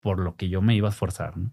[0.00, 1.36] por lo que yo me iba a esforzar.
[1.36, 1.50] ¿no?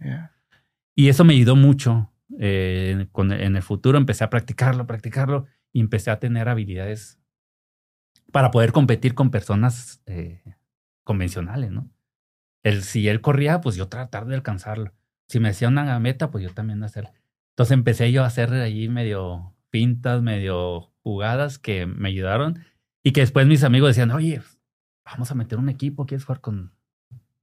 [0.95, 2.12] Y eso me ayudó mucho.
[2.39, 7.20] Eh, en el futuro empecé a practicarlo, practicarlo y empecé a tener habilidades
[8.32, 10.41] para poder competir con personas eh,
[11.04, 11.89] convencionales, ¿no?
[12.64, 14.93] El, si él corría, pues yo tratar de alcanzarlo
[15.32, 17.10] si me decía una meta, pues yo también hacer.
[17.54, 22.66] Entonces empecé yo a hacer allí medio pintas, medio jugadas que me ayudaron
[23.02, 24.42] y que después mis amigos decían, oye,
[25.06, 26.76] vamos a meter un equipo, ¿quieres jugar con,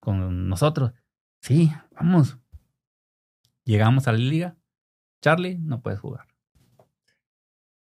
[0.00, 0.92] con nosotros?
[1.40, 2.36] Sí, vamos.
[3.64, 4.56] Llegamos a la liga.
[5.22, 6.26] Charlie, no puedes jugar.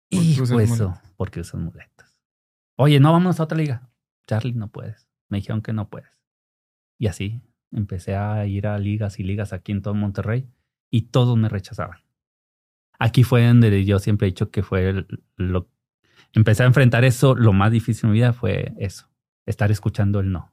[0.09, 2.21] Y eso, porque usan muletas.
[2.77, 3.89] Oye, no vamos a otra liga.
[4.25, 5.09] Charlie, no puedes.
[5.27, 6.17] Me dijeron que no puedes.
[6.97, 7.41] Y así,
[7.71, 10.47] empecé a ir a ligas y ligas aquí en todo Monterrey
[10.89, 11.99] y todos me rechazaban.
[12.99, 15.05] Aquí fue donde yo siempre he dicho que fue
[15.35, 15.69] lo...
[16.33, 19.09] Empecé a enfrentar eso, lo más difícil en mi vida fue eso,
[19.45, 20.51] estar escuchando el no.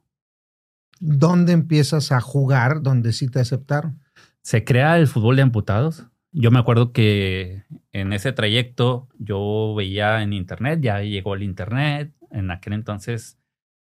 [0.99, 3.99] ¿Dónde empiezas a jugar donde sí te aceptaron?
[4.41, 6.07] Se crea el fútbol de amputados.
[6.31, 12.13] Yo me acuerdo que en ese trayecto yo veía en internet, ya llegó el internet,
[12.31, 13.39] en aquel entonces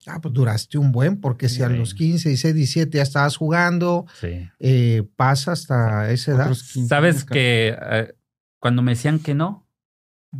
[0.06, 4.06] Ah, pues duraste un buen, porque si a los 15, 16, 17 ya estabas jugando,
[4.22, 6.54] eh, pasa hasta esa edad.
[6.54, 8.14] Sabes que eh,
[8.60, 9.66] cuando me decían que no,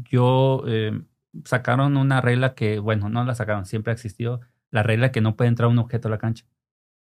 [0.08, 1.00] yo eh,
[1.44, 4.40] sacaron una regla que, bueno, no la sacaron, siempre ha existido
[4.70, 6.44] la regla que no puede entrar un objeto a la cancha.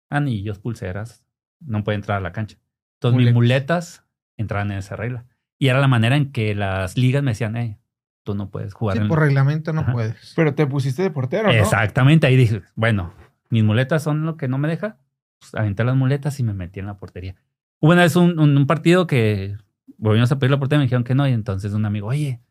[0.10, 1.26] Anillos, pulseras,
[1.60, 2.58] no puede entrar a la cancha.
[2.95, 4.04] Entonces mis muletas
[4.38, 5.26] entraban en esa regla.
[5.58, 7.80] Y era la manera en que las ligas me decían, eh,
[8.24, 8.97] tú no puedes jugar.
[8.97, 10.34] Sí, por reglamento no puedes.
[10.36, 11.53] Pero te pusiste de portero, ¿no?
[11.53, 13.13] Exactamente, ahí dije, bueno,
[13.49, 14.97] mis muletas son lo que no me deja.
[15.39, 17.36] Pues aventé las muletas y me metí en la portería.
[17.80, 19.57] Hubo una vez un, un, partido que
[19.97, 21.28] volvimos a pedir la portería y me dijeron que no.
[21.28, 22.41] Y entonces un amigo, oye,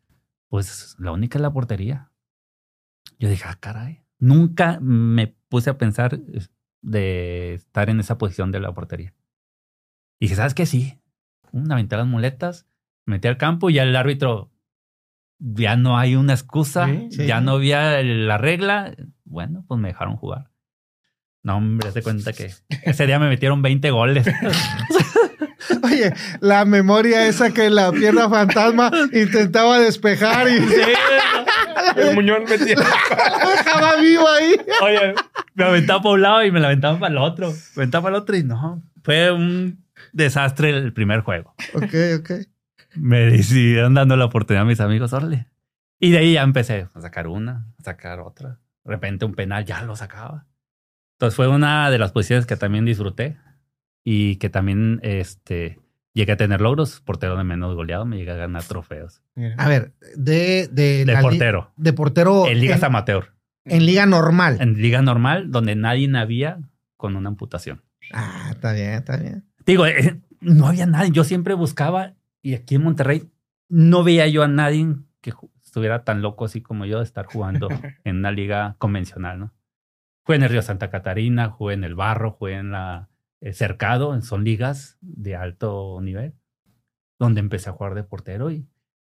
[0.49, 2.11] pues la única es la portería.
[3.19, 4.03] Yo dije, ah, caray.
[4.17, 6.19] Nunca me puse a pensar
[6.81, 9.13] de estar en esa posición de la portería.
[10.19, 10.65] Y dije, ¿sabes qué?
[10.65, 10.99] Sí.
[11.51, 12.67] Una aventé las muletas,
[13.05, 14.51] metí al campo y ya el árbitro,
[15.39, 18.93] ya no hay una excusa, ya no había la regla.
[19.23, 20.49] Bueno, pues me dejaron jugar.
[21.41, 22.51] No, hombre, se cuenta que
[22.83, 24.27] ese día me metieron 20 goles.
[25.83, 30.57] Oye, la memoria esa que la pierna fantasma intentaba despejar y
[31.95, 32.75] el muñón metía.
[32.75, 34.55] dejaba vivo ahí.
[34.81, 35.15] Oye,
[35.53, 37.51] me aventaba para un lado y me la aventaba para el otro.
[37.75, 38.83] Me aventaba para el otro y no.
[39.03, 41.53] Fue un desastre el primer juego.
[41.73, 42.31] Ok, ok
[42.95, 45.47] me decidieron dando la oportunidad a mis amigos, órale.
[45.99, 48.59] Y de ahí ya empecé a sacar una, a sacar otra.
[48.83, 50.47] De repente un penal ya lo sacaba.
[51.17, 53.37] Entonces fue una de las posiciones que también disfruté
[54.05, 55.79] y que también este,
[56.13, 57.01] llegué a tener logros.
[57.01, 59.21] Portero de menos goleado, me llegué a ganar trofeos.
[59.57, 60.69] A ver, de...
[60.71, 61.73] De, de portero.
[61.75, 62.47] De portero.
[62.47, 63.33] En ligas amateur.
[63.65, 64.57] En liga normal.
[64.61, 66.59] En liga normal, donde nadie había
[66.95, 67.83] con una amputación.
[68.13, 69.45] Ah, está bien, está bien.
[69.65, 71.11] Digo, eh, no había nadie.
[71.11, 73.29] Yo siempre buscaba y aquí en Monterrey
[73.67, 75.33] no veía yo a nadie que
[75.63, 77.67] estuviera tan loco así como yo de estar jugando
[78.03, 79.53] en una liga convencional, ¿no?
[80.23, 83.09] Jugué en el Río Santa Catarina, jugué en el Barro, jugué en la
[83.41, 86.33] el Cercado, son ligas de alto nivel,
[87.17, 88.67] donde empecé a jugar de portero y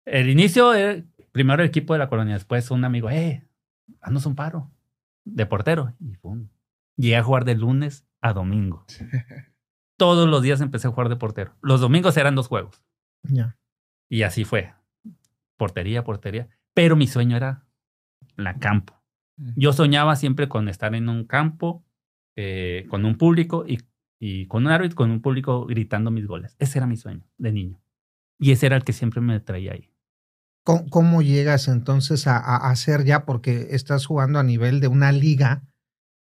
[0.05, 0.71] el inicio,
[1.31, 3.47] primero el equipo de la colonia, después un amigo, eh,
[4.01, 4.71] haznos un paro
[5.25, 6.49] de portero y pum.
[6.97, 8.85] Llegué a jugar de lunes a domingo.
[9.97, 11.55] Todos los días empecé a jugar de portero.
[11.61, 12.83] Los domingos eran dos juegos.
[14.09, 14.73] Y así fue.
[15.57, 16.47] Portería, portería.
[16.73, 17.65] Pero mi sueño era
[18.35, 19.01] la campo.
[19.55, 21.83] Yo soñaba siempre con estar en un campo,
[22.35, 23.79] eh, con un público y,
[24.19, 26.55] y con un árbitro, con un público gritando mis goles.
[26.59, 27.81] Ese era mi sueño de niño.
[28.39, 29.89] Y ese era el que siempre me traía ahí.
[30.65, 35.63] ¿Cómo, llegas entonces a, a, hacer ya, porque estás jugando a nivel de una liga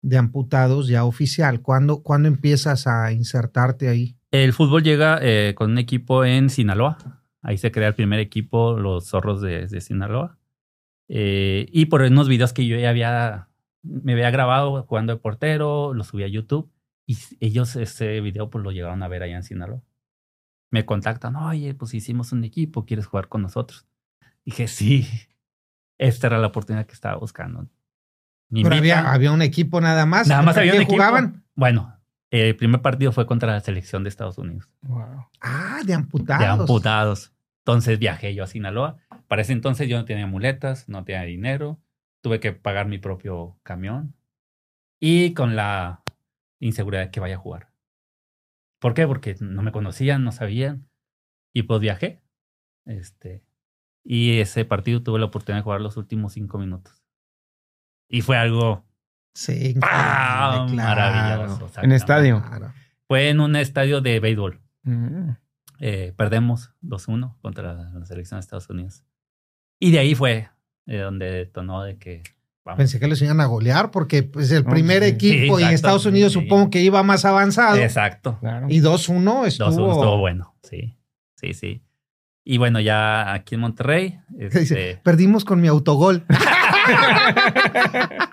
[0.03, 1.63] de amputados ya oficial?
[1.63, 4.17] ¿Cuándo, ¿cuándo empiezas a insertarte ahí?
[4.35, 6.99] El fútbol llega eh, con un equipo en Sinaloa.
[7.41, 10.39] Ahí se crea el primer equipo, los zorros de, Sinaloa.
[11.07, 13.49] Eh, y por unos videos que yo ya había,
[13.83, 16.69] me había grabado jugando de portero, los subí a YouTube.
[17.07, 19.85] Y ellos ese video pues lo llegaron a ver allá en Sinaloa.
[20.73, 23.87] Me contactan, oye, pues hicimos un equipo, ¿quieres jugar con nosotros?
[24.45, 25.07] Dije, sí,
[25.97, 27.69] esta era la oportunidad que estaba buscando.
[28.51, 30.27] Pero había, había, un equipo nada más.
[30.27, 30.95] Nada más había un equipo.
[30.95, 31.45] jugaban?
[31.55, 31.95] Bueno,
[32.41, 34.69] el primer partido fue contra la selección de Estados Unidos.
[35.41, 36.41] Ah, de amputados.
[36.41, 37.33] De amputados.
[37.59, 38.97] Entonces viajé yo a Sinaloa.
[39.29, 41.81] Para ese entonces yo no tenía muletas, no tenía dinero.
[42.21, 44.15] Tuve que pagar mi propio camión.
[45.01, 46.03] Y con la
[46.59, 47.71] inseguridad de que vaya a jugar.
[48.81, 49.07] ¿Por qué?
[49.07, 50.89] Porque no me conocían, no sabían.
[51.53, 52.21] Y pues viajé.
[52.85, 53.43] Este,
[54.03, 57.03] y ese partido tuve la oportunidad de jugar los últimos cinco minutos.
[58.09, 58.85] Y fue algo
[59.35, 61.69] Sí, maravilloso.
[61.83, 62.43] En estadio.
[63.09, 64.61] Fue en un estadio de béisbol.
[64.85, 65.31] Mm.
[65.81, 69.05] Eh, perdemos 2-1 contra la, selección de Estados Unidos.
[69.81, 70.49] Y de ahí fue
[70.87, 72.23] eh, donde detonó de que.
[72.77, 76.71] Pensé que les iban a golear porque pues, el primer equipo y Estados Unidos supongo
[76.71, 77.77] que iba más avanzado.
[77.77, 78.39] Exacto.
[78.69, 79.69] Y 2-1 estuvo...
[79.69, 80.97] 2-1 estuvo bueno, sí.
[81.35, 81.83] Sí, sí.
[82.43, 84.21] Y bueno, ya aquí en Monterrey.
[84.39, 84.99] Este...
[85.03, 86.25] Perdimos con mi autogol.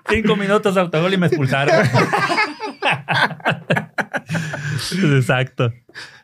[0.08, 1.74] Cinco minutos de autogol y me expulsaron.
[5.16, 5.72] Exacto.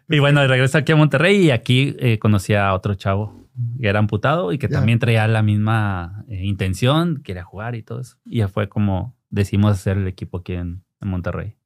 [0.09, 3.49] Y bueno, regreso aquí a Monterrey y aquí eh, conocí a otro chavo
[3.81, 8.01] que era amputado y que también traía la misma eh, intención, quería jugar y todo
[8.01, 8.17] eso.
[8.25, 11.57] Y ya fue como decimos hacer el equipo aquí en, en Monterrey.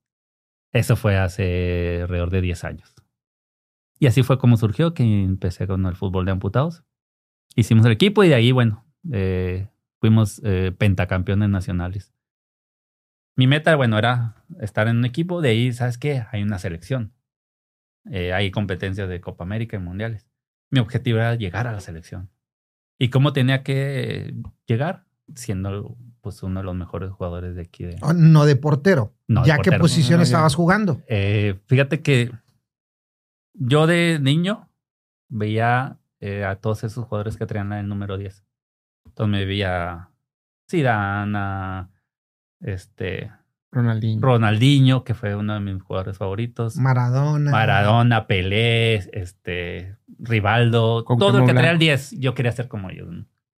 [0.72, 2.94] Eso fue hace alrededor de 10 años.
[3.98, 6.82] Y así fue como surgió que empecé con el fútbol de amputados.
[7.54, 9.68] Hicimos el equipo y de ahí, bueno, eh,
[10.02, 12.12] fuimos eh, pentacampeones nacionales.
[13.36, 15.40] Mi meta, bueno, era estar en un equipo.
[15.40, 16.26] De ahí, ¿sabes qué?
[16.32, 17.12] Hay una selección.
[18.10, 20.28] Eh, hay competencias de Copa América y mundiales.
[20.72, 22.30] Mi objetivo era llegar a la selección.
[22.98, 24.34] ¿Y cómo tenía que
[24.66, 25.04] llegar?
[25.36, 27.84] Siendo pues uno de los mejores jugadores de aquí.
[27.84, 27.96] De...
[28.02, 29.14] Oh, no de portero.
[29.28, 31.00] No, ¿Ya qué posición estabas jugando?
[31.06, 32.32] Eh, fíjate que
[33.54, 34.68] yo de niño
[35.28, 38.44] veía eh, a todos esos jugadores que traían el número 10.
[39.12, 40.08] Entonces me veía
[40.70, 41.86] Zidane,
[42.60, 43.30] este,
[43.70, 44.22] Ronaldinho.
[44.22, 46.76] Ronaldinho, que fue uno de mis jugadores favoritos.
[46.76, 47.50] Maradona.
[47.50, 51.04] Maradona, Pelé, este, Rivaldo.
[51.04, 53.08] todo el que traía el 10, yo quería ser como ellos.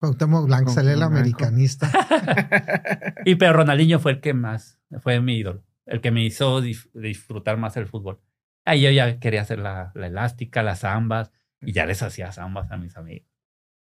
[0.00, 1.90] Cuauhtémoc Blanco, sale el americanista.
[3.26, 7.58] y pero Ronaldinho fue el que más, fue mi ídolo, el que me hizo disfrutar
[7.58, 8.20] más el fútbol.
[8.64, 11.30] Ahí yo ya quería hacer la, elástica, las zambas,
[11.60, 13.31] y ya les hacía zambas a mis amigos.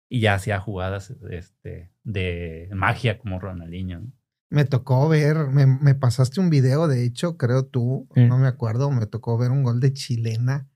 [0.09, 4.03] Y ya hacía jugadas este, de magia como Ronaldinho.
[4.49, 9.07] Me tocó ver, me, pasaste un video, de hecho, creo tú, no me acuerdo, me
[9.07, 10.69] tocó ver un gol de chilena.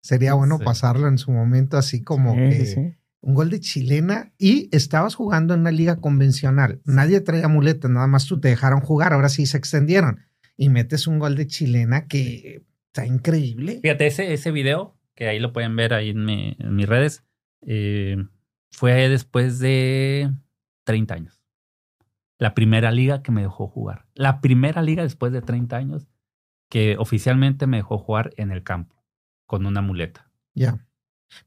[0.00, 5.16] Sería bueno pasarlo en su momento así como que un gol de chilena y estabas
[5.16, 6.80] jugando en una liga convencional.
[6.84, 10.20] Nadie traía muletas, nada más tú te dejaron jugar, ahora sí se extendieron.
[10.56, 13.80] Y metes un gol de chilena que está increíble.
[13.82, 17.24] Fíjate, ese, ese video, que ahí lo pueden ver ahí en, mis redes,
[17.66, 18.16] eh,
[18.70, 20.32] fue después de
[20.84, 21.36] 30 años
[22.38, 24.06] la primera liga que me dejó jugar.
[24.14, 26.06] La primera liga después de 30 años
[26.68, 29.02] que oficialmente me dejó jugar en el campo
[29.46, 30.30] con una muleta.
[30.54, 30.78] Ya.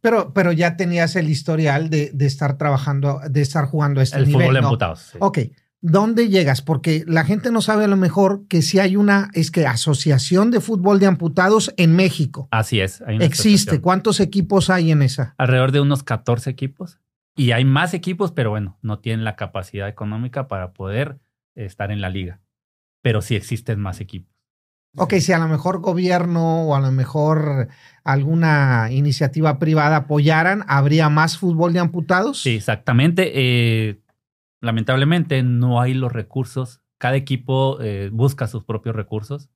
[0.01, 4.17] Pero, pero ya tenías el historial de, de, estar trabajando, de estar jugando a este
[4.19, 4.41] nivel.
[4.41, 5.13] El fútbol emputados.
[5.19, 5.39] Ok.
[5.81, 6.61] ¿Dónde llegas?
[6.61, 10.51] Porque la gente no sabe a lo mejor que si hay una, es que Asociación
[10.51, 12.49] de Fútbol de Amputados en México.
[12.51, 13.01] Así es.
[13.07, 13.79] Existe.
[13.79, 15.35] ¿Cuántos equipos hay en esa?
[15.37, 16.99] Alrededor de unos 14 equipos.
[17.39, 21.21] Y hay más equipos, pero bueno, no tienen la capacidad económica para poder
[21.55, 22.41] estar en la liga.
[23.01, 24.35] Pero sí existen más equipos.
[24.97, 27.69] Ok, si a lo mejor gobierno o a lo mejor
[28.03, 32.41] alguna iniciativa privada apoyaran, ¿habría más fútbol de amputados?
[32.41, 33.31] Sí, exactamente.
[33.33, 34.01] Eh,
[34.59, 36.81] lamentablemente no hay los recursos.
[36.97, 39.49] Cada equipo eh, busca sus propios recursos.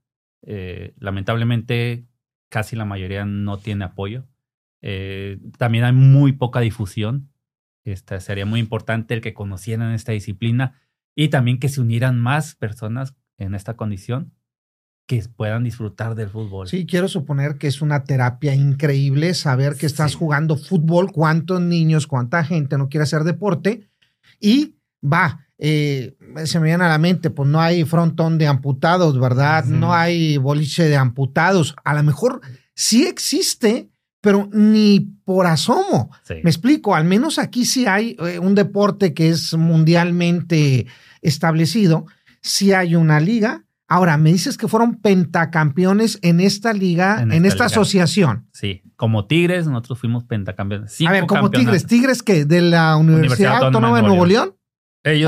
[0.43, 2.05] Eh, lamentablemente
[2.47, 4.25] casi la mayoría no tiene apoyo.
[5.57, 7.32] también hay muy poca difusión.
[7.85, 10.79] Este, sería muy importante el que conocieran esta disciplina
[11.15, 14.33] y también que se unieran más personas en esta condición
[15.05, 16.67] que puedan disfrutar del fútbol.
[16.67, 22.07] Sí, quiero suponer que es una terapia increíble saber que estás jugando fútbol, cuántos niños,
[22.07, 23.89] cuánta gente no quiere hacer deporte
[24.39, 26.15] y va, eh,
[26.45, 29.65] se me viene a la mente, pues no hay frontón de amputados, ¿verdad?
[29.65, 31.75] No hay boliche de amputados.
[31.83, 32.41] A lo mejor
[32.73, 33.89] sí existe,
[34.23, 36.09] pero ni por asomo.
[36.29, 40.87] Me explico, al menos aquí sí hay eh, un deporte que es mundialmente
[41.21, 42.05] establecido,
[42.39, 43.65] sí hay una liga.
[43.85, 48.47] Ahora, me dices que fueron pentacampeones en esta liga, en, esta, asociación.
[48.53, 51.01] Sí, como Tigres, nosotros fuimos pentacampeones.
[51.05, 52.45] a ver, como Tigres, ¿Tigres qué?
[52.45, 54.55] ¿De la Universidad, Autónoma, de Nuevo León?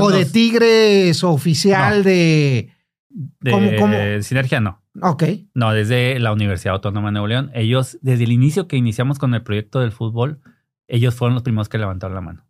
[0.00, 2.70] ¿O de Tigres oficial de...
[3.10, 4.85] De Sinergia, no.
[5.02, 5.24] Ok.
[5.54, 7.50] No, desde la Universidad Autónoma de Nuevo León.
[7.54, 10.40] Ellos, desde el inicio que iniciamos con el proyecto del fútbol,
[10.88, 12.46] ellos fueron los primeros que levantaron la mano.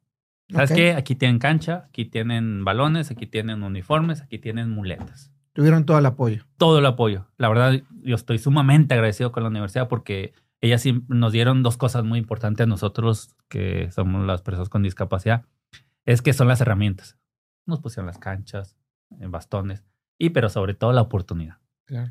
[0.50, 0.92] ¿Sabes qué?
[0.92, 5.32] Aquí tienen cancha, aquí tienen balones, aquí tienen uniformes, aquí tienen muletas.
[5.52, 6.44] Tuvieron todo el apoyo.
[6.56, 7.26] Todo el apoyo.
[7.36, 12.04] La verdad, yo estoy sumamente agradecido con la universidad porque ellas nos dieron dos cosas
[12.04, 15.44] muy importantes a nosotros, que somos las personas con discapacidad.
[16.04, 17.18] Es que son las herramientas.
[17.64, 18.76] Nos pusieron las canchas,
[19.18, 19.84] en bastones,
[20.18, 21.58] y pero sobre todo la oportunidad.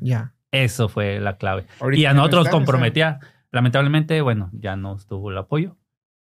[0.00, 0.34] Ya.
[0.50, 1.66] Eso fue la clave.
[1.92, 3.20] y a nosotros comprometía.
[3.52, 5.76] Lamentablemente, bueno, ya no estuvo el apoyo.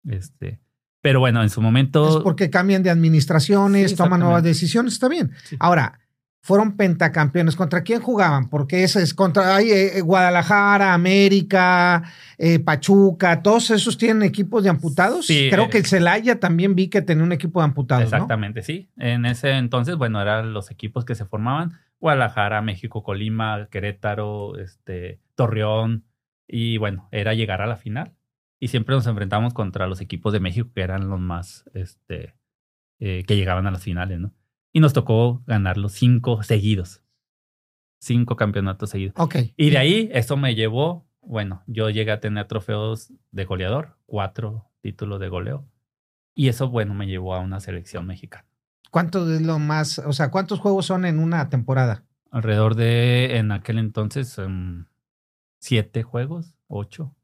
[0.08, 0.60] Este,
[1.00, 2.18] pero bueno, en su momento.
[2.18, 5.32] Es porque cambian de administraciones, toman nuevas decisiones, está bien.
[5.58, 5.98] Ahora,
[6.42, 7.56] fueron pentacampeones.
[7.56, 8.48] ¿Contra quién jugaban?
[8.48, 12.02] Porque ese es contra hay, eh, Guadalajara, América,
[12.38, 15.26] eh, Pachuca, todos esos tienen equipos de amputados.
[15.26, 18.04] Creo que el Celaya también vi que tenía un equipo de amputados.
[18.04, 18.88] Exactamente, sí.
[18.96, 21.78] En ese entonces, bueno, eran los equipos que se formaban.
[22.00, 26.04] Guadalajara, México, Colima, Querétaro, este, Torreón.
[26.48, 28.14] Y bueno, era llegar a la final.
[28.58, 32.34] Y siempre nos enfrentamos contra los equipos de México que eran los más, este,
[32.98, 34.34] eh, que llegaban a las finales, ¿no?
[34.72, 37.02] Y nos tocó ganar los cinco seguidos.
[38.00, 39.14] Cinco campeonatos seguidos.
[39.18, 39.36] Ok.
[39.56, 44.70] Y de ahí, eso me llevó, bueno, yo llegué a tener trofeos de goleador, cuatro
[44.80, 45.66] títulos de goleo.
[46.34, 48.49] Y eso, bueno, me llevó a una selección mexicana.
[48.90, 52.04] ¿Cuánto es lo más, o sea, cuántos juegos son en una temporada?
[52.30, 54.84] Alrededor de, en aquel entonces, um,
[55.58, 57.14] siete juegos, ocho.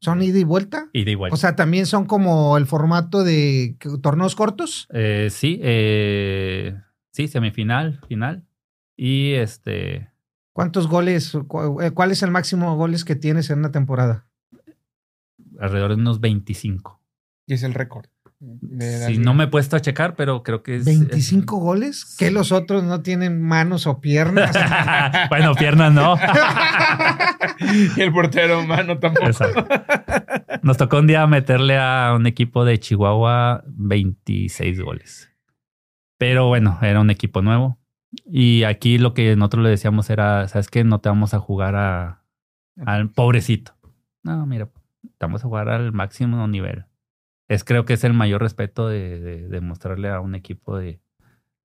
[0.00, 0.88] ¿Son ida y vuelta?
[0.92, 1.34] Ida y vuelta.
[1.34, 4.86] O sea, también son como el formato de torneos cortos.
[4.92, 6.80] Eh, sí, eh,
[7.10, 8.46] sí, semifinal, final.
[8.96, 10.10] Y este.
[10.52, 11.34] ¿Cuántos goles?
[11.34, 14.28] Eh, ¿Cuál es el máximo de goles que tienes en una temporada?
[15.58, 17.00] Alrededor de unos 25.
[17.46, 18.06] Y es el récord.
[18.40, 20.86] Sí, no me he puesto a checar, pero creo que es.
[20.86, 22.14] ¿25 goles?
[22.16, 24.54] ¿Que los otros no tienen manos o piernas?
[25.28, 26.16] bueno, piernas no.
[27.96, 29.26] y el portero mano tampoco.
[30.62, 35.32] Nos tocó un día meterle a un equipo de Chihuahua 26 goles.
[36.16, 37.76] Pero bueno, era un equipo nuevo.
[38.24, 40.84] Y aquí lo que nosotros le decíamos era: ¿sabes qué?
[40.84, 42.22] No te vamos a jugar a,
[42.86, 43.74] al pobrecito.
[44.22, 44.66] No, mira,
[45.02, 46.84] te vamos a jugar al máximo nivel
[47.48, 51.00] es creo que es el mayor respeto de, de, mostrarle a un equipo de,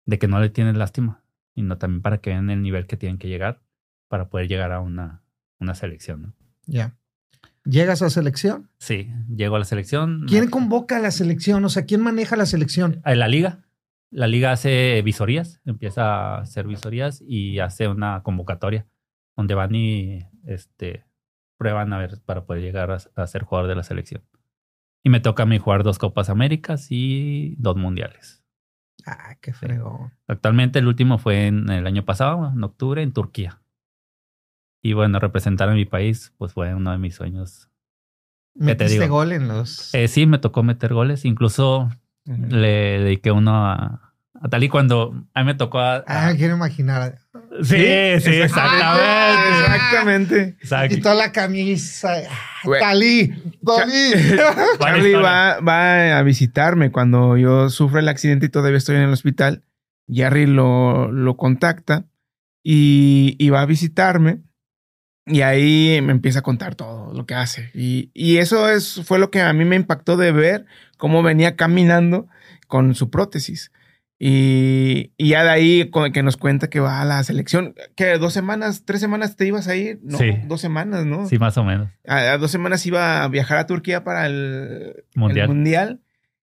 [0.05, 1.23] de, que no le tienes lástima,
[1.53, 3.61] y no también para que vean el nivel que tienen que llegar
[4.07, 5.23] para poder llegar a una,
[5.59, 6.21] una selección.
[6.21, 6.33] ¿no?
[6.65, 6.97] Ya.
[7.63, 8.69] ¿Llegas a selección?
[8.79, 10.25] Sí, llego a la selección.
[10.27, 11.63] ¿Quién convoca a la selección?
[11.65, 13.01] O sea, ¿quién maneja la selección?
[13.05, 13.59] La liga.
[14.09, 18.87] La liga hace visorías, empieza a hacer visorías y hace una convocatoria
[19.35, 21.03] donde van y este,
[21.57, 24.23] prueban a ver para poder llegar a ser jugador de la selección.
[25.07, 28.43] Y me toca a mí jugar dos Copas Américas y dos Mundiales.
[29.05, 30.11] Ah, qué fregón.
[30.27, 33.61] Actualmente el último fue en el año pasado, en octubre, en Turquía.
[34.81, 37.69] Y bueno, representar a mi país, pues fue uno de mis sueños.
[38.53, 39.95] ¿Metiste gol en los...?
[39.95, 41.23] Eh, sí, me tocó meter goles.
[41.23, 41.89] Incluso
[42.25, 44.06] le dediqué uno a,
[44.41, 47.19] a tal y cuando a mí me tocó a, Ah, quiero imaginar.
[47.63, 50.55] Sí, sí, exactamente.
[50.61, 50.95] exactamente.
[50.95, 52.13] Y toda la camisa.
[52.79, 53.33] Talí,
[53.65, 54.11] Talí.
[54.79, 59.13] Charlie va, va, a visitarme cuando yo sufro el accidente y todavía estoy en el
[59.13, 59.63] hospital.
[60.07, 62.05] Jerry lo, lo contacta
[62.63, 64.41] y, y, va a visitarme.
[65.25, 67.69] Y ahí me empieza a contar todo lo que hace.
[67.73, 70.65] Y, y eso es, fue lo que a mí me impactó de ver
[70.97, 72.27] cómo venía caminando
[72.67, 73.71] con su prótesis.
[74.19, 78.83] Y, ya de ahí que nos cuenta que va a la selección, que dos semanas,
[78.83, 80.31] tres semanas te ibas a ir, no, sí.
[80.45, 81.27] dos semanas, ¿no?
[81.27, 81.89] Sí, más o menos.
[82.07, 85.99] A, dos semanas iba a viajar a Turquía para el mundial.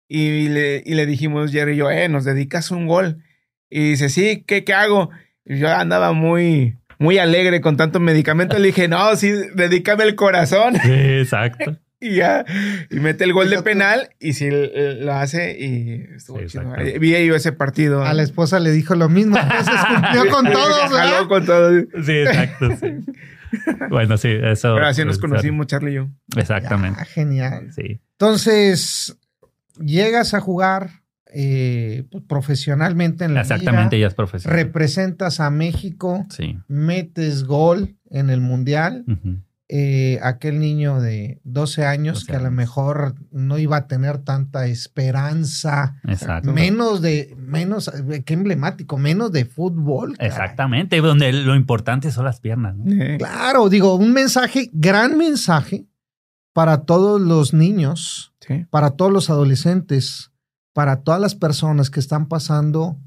[0.07, 3.23] y, le, y, le, dijimos, Jerry y yo, eh, nos dedicas un gol.
[3.71, 5.09] Y dice, sí, ¿qué, qué hago?
[5.47, 8.59] Y yo andaba muy, muy alegre con tanto medicamento.
[8.59, 10.75] Le dije, no, sí, dedícame el corazón.
[10.83, 11.79] Sí, exacto.
[12.03, 12.45] y ya,
[12.91, 16.75] y mete el gol de penal y si lo hace y estuvo chido.
[17.01, 18.05] Vi yo ese partido.
[18.05, 21.85] A la esposa le dijo lo mismo, entonces cumplió con todos, Jaló con todos.
[22.05, 22.69] Sí, exacto,
[23.91, 24.75] Bueno, sí, eso.
[24.75, 26.09] Pero así nos conocimos, Charlie y yo.
[26.37, 27.05] Exactamente.
[27.05, 27.71] genial.
[27.73, 28.01] Sí.
[28.13, 29.19] Entonces,
[29.79, 31.03] llegas a jugar
[31.35, 34.59] eh, pues, profesionalmente en la Exactamente, ya es profesional.
[34.59, 36.27] Representas a México.
[36.31, 36.59] Sí.
[36.69, 39.05] Metes gol en el Mundial.
[39.75, 44.67] Eh, aquel niño de 12 años que a lo mejor no iba a tener tanta
[44.67, 45.97] esperanza,
[46.43, 50.15] menos de, menos, eh, qué emblemático, menos de fútbol.
[50.19, 52.77] Exactamente, donde lo importante son las piernas.
[53.17, 55.87] Claro, digo, un mensaje, gran mensaje
[56.53, 58.35] para todos los niños,
[58.69, 60.33] para todos los adolescentes,
[60.75, 62.99] para todas las personas que están pasando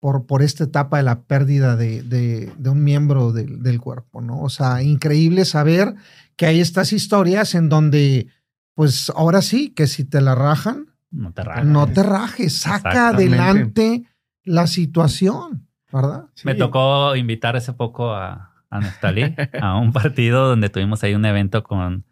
[0.00, 4.40] por, por esta etapa de la pérdida de, de, un miembro del cuerpo, ¿no?
[4.40, 5.94] O sea, increíble saber
[6.36, 8.28] que hay estas historias en donde,
[8.74, 13.08] pues ahora sí, que si te la rajan, no te rajes, no te rajes saca
[13.08, 14.04] adelante
[14.44, 16.26] la situación, ¿verdad?
[16.44, 18.80] Me tocó invitar hace poco a, a
[19.60, 22.04] a un partido donde tuvimos ahí un evento con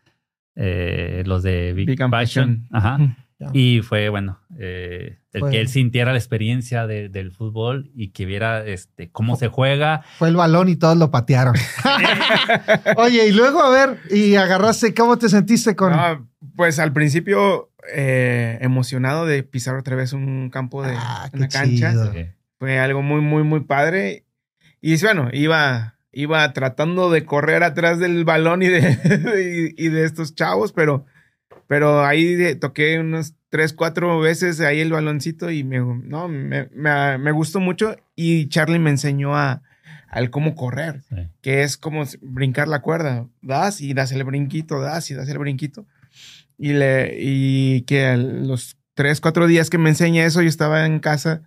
[0.56, 2.02] eh, los de Big, Big
[2.70, 3.16] Ajá.
[3.52, 8.64] Y fue, bueno, eh, el que él sintiera la experiencia del fútbol y que viera
[8.64, 10.02] este, cómo se juega.
[10.18, 11.54] Fue el balón y todos lo patearon.
[12.96, 15.92] Oye, y luego, a ver, y agarraste, ¿cómo te sentiste con...?
[16.56, 21.92] pues al principio eh, emocionado de pisar otra vez un campo de ah, una cancha.
[22.58, 24.24] Fue algo muy, muy, muy padre.
[24.80, 30.34] Y bueno, iba, iba tratando de correr atrás del balón y de, y de estos
[30.34, 31.06] chavos, pero
[31.66, 37.32] pero ahí toqué unos tres, cuatro veces ahí el baloncito y me, no, me, me,
[37.32, 37.96] gustó mucho.
[38.14, 39.62] Y Charlie me enseñó a,
[40.08, 41.02] al cómo correr,
[41.40, 43.26] que es como brincar la cuerda.
[43.42, 45.86] Das y das el brinquito, das y das el brinquito.
[46.58, 51.00] Y, le, y que los tres, cuatro días que me enseña eso, yo estaba en
[51.00, 51.42] casa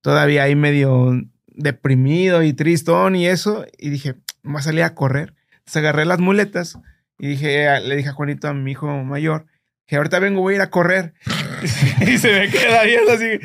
[0.00, 1.12] todavía ahí medio
[1.46, 3.64] deprimido y tristón y eso.
[3.78, 5.34] Y dije, voy a salir a correr.
[5.58, 6.78] Entonces agarré las muletas
[7.20, 9.46] y dije, le dije a Juanito, a mi hijo mayor,
[9.86, 11.12] que ahorita vengo, voy a ir a correr.
[12.00, 13.38] y se me queda viendo así.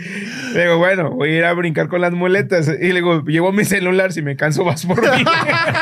[0.53, 2.67] Le digo, bueno, voy a ir a brincar con las muletas.
[2.67, 5.25] Y le digo, llevo mi celular, si me canso vas por mí.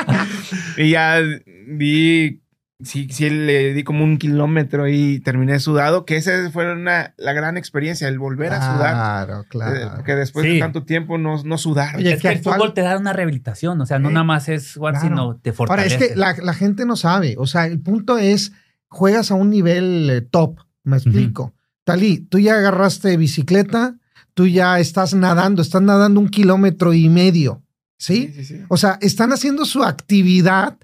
[0.78, 1.22] y ya
[1.68, 2.43] vi
[2.86, 7.34] sí, sí le di como un kilómetro y terminé sudado, que esa fue una, la
[7.34, 8.94] gran experiencia, el volver a sudar.
[8.94, 9.76] Claro, claro.
[9.76, 12.00] Eh, porque después de tanto tiempo no, no sudar.
[12.00, 15.00] es que, el fútbol te da una rehabilitación, o sea, no nada más es jugar,
[15.00, 15.96] sino te fortalece.
[15.96, 18.52] Ahora, es que la, la, gente no sabe, o sea, el punto es,
[18.88, 21.54] juegas a un nivel eh, top, me explico.
[21.84, 23.98] Talí, tú ya agarraste bicicleta,
[24.34, 27.64] tú ya estás nadando, estás nadando un kilómetro y medio,
[27.98, 28.32] ¿sí?
[28.36, 28.62] sí, sí.
[28.70, 30.78] O sea, están haciendo su actividad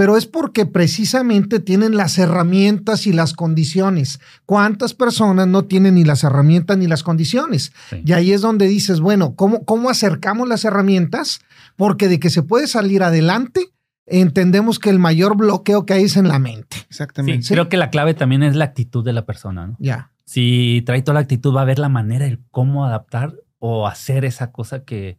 [0.00, 4.18] pero es porque precisamente tienen las herramientas y las condiciones.
[4.46, 7.74] ¿Cuántas personas no tienen ni las herramientas ni las condiciones?
[8.02, 11.40] Y ahí es donde dices, bueno, ¿cómo, ¿cómo acercamos las herramientas?
[11.76, 13.66] Porque de que se puede salir adelante,
[14.06, 16.78] entendemos que el mayor bloqueo que hay es en la mente.
[16.88, 17.46] Exactamente.
[17.48, 19.76] creo que la clave también es la actitud de la persona, ¿no?
[19.80, 20.12] Ya.
[20.24, 24.24] Si trae toda la actitud, va a ver la manera de cómo adaptar o hacer
[24.24, 25.18] esa cosa que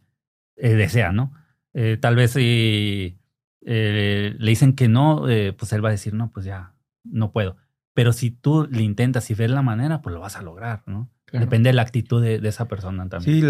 [0.56, 1.32] eh, desea, ¿no?
[1.72, 3.21] Eh, tal vez si
[3.64, 7.32] eh, le dicen que no, eh, pues él va a decir, no, pues ya, no
[7.32, 7.56] puedo.
[7.94, 11.10] Pero si tú le intentas y ves la manera, pues lo vas a lograr, ¿no?
[11.32, 13.40] Depende de la actitud de, esa persona también.
[13.40, 13.46] Sí,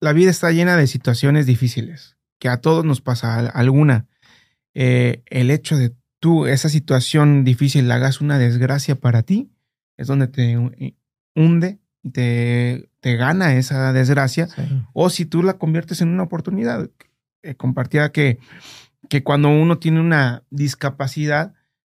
[0.00, 4.06] la, vida está llena de situaciones difíciles, que a todos nos pasa alguna.
[4.72, 9.52] Eh, el hecho de tú, esa situación difícil, la hagas una desgracia para ti,
[9.98, 10.56] es donde te
[11.34, 14.48] hunde y te, te gana esa desgracia.
[14.94, 16.88] O si tú la conviertes en una oportunidad.
[17.58, 18.38] compartía que
[19.08, 21.54] que cuando uno tiene una discapacidad,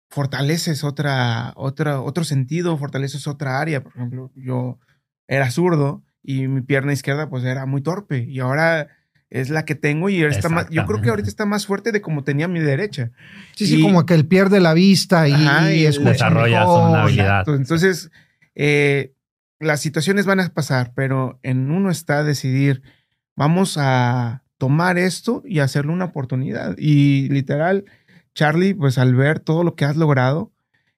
[0.10, 3.84] fortaleces otra, otra, otro sentido, fortaleces otra área.
[3.84, 4.80] Por ejemplo, yo
[5.28, 8.88] era zurdo y mi pierna izquierda pues era muy torpe y ahora
[9.30, 12.02] es la que tengo y está más, yo creo que ahorita está más fuerte de
[12.02, 13.12] como tenía mi derecha.
[13.56, 15.34] Sí, sí, como que él pierde la vista y,
[15.84, 17.44] desarrolla una habilidad.
[17.50, 18.10] Entonces,
[18.56, 19.14] eh,
[19.60, 22.84] las situaciones van a pasar, pero en uno está decidir,
[23.36, 26.76] vamos a tomar esto y hacerlo una oportunidad.
[26.78, 27.86] Y literal,
[28.34, 30.52] Charlie, pues al ver todo lo que has logrado,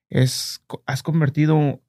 [0.08, 1.80] es, has convertido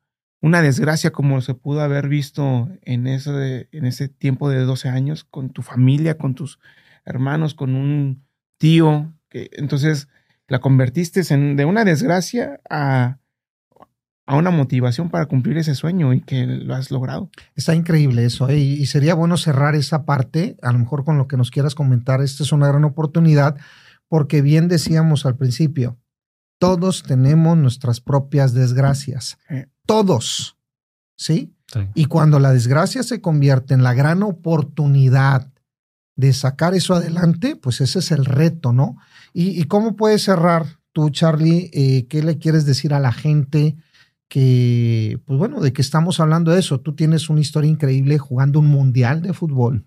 [0.42, 5.24] una desgracia como se pudo haber visto en, eso en ese tiempo de 12 años
[5.24, 6.60] con tu familia, con tus
[7.06, 8.26] hermanos, con un
[8.58, 9.14] tío.
[9.30, 10.08] Que, entonces
[10.48, 13.21] la convertiste en, de una desgracia a,
[14.32, 17.30] a una motivación para cumplir ese sueño y que lo has logrado.
[17.56, 18.58] Está increíble eso, ¿eh?
[18.58, 22.22] y sería bueno cerrar esa parte, a lo mejor con lo que nos quieras comentar,
[22.22, 23.58] esta es una gran oportunidad,
[24.08, 25.98] porque bien decíamos al principio,
[26.60, 29.38] todos tenemos nuestras propias desgracias,
[29.86, 30.58] todos,
[31.18, 31.54] ¿sí?
[31.94, 35.52] Y cuando la desgracia se convierte en la gran oportunidad
[36.16, 38.98] de sacar eso adelante, pues ese es el reto, ¿no?
[39.34, 41.70] ¿Y, cómo puedes cerrar tú, Charlie?
[41.74, 43.76] Eh, ¿Qué le quieres decir a la gente?
[44.32, 46.80] Que, pues bueno, de que estamos hablando de eso.
[46.80, 49.84] Tú tienes una historia increíble jugando un mundial de fútbol,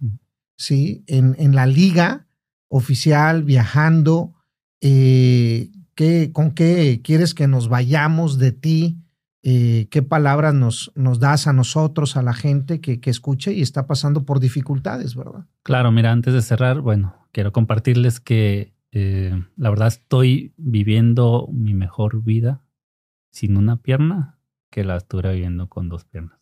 [0.58, 1.02] ¿sí?
[1.06, 2.26] En, en la liga
[2.68, 4.34] oficial, viajando.
[4.82, 8.98] Eh, ¿qué, ¿Con qué quieres que nos vayamos de ti?
[9.42, 13.62] Eh, ¿Qué palabras nos, nos das a nosotros, a la gente que, que escuche y
[13.62, 15.46] está pasando por dificultades, verdad?
[15.62, 21.72] Claro, mira, antes de cerrar, bueno, quiero compartirles que eh, la verdad estoy viviendo mi
[21.72, 22.60] mejor vida
[23.30, 24.33] sin una pierna
[24.74, 26.40] que la estuviera viviendo con dos piernas.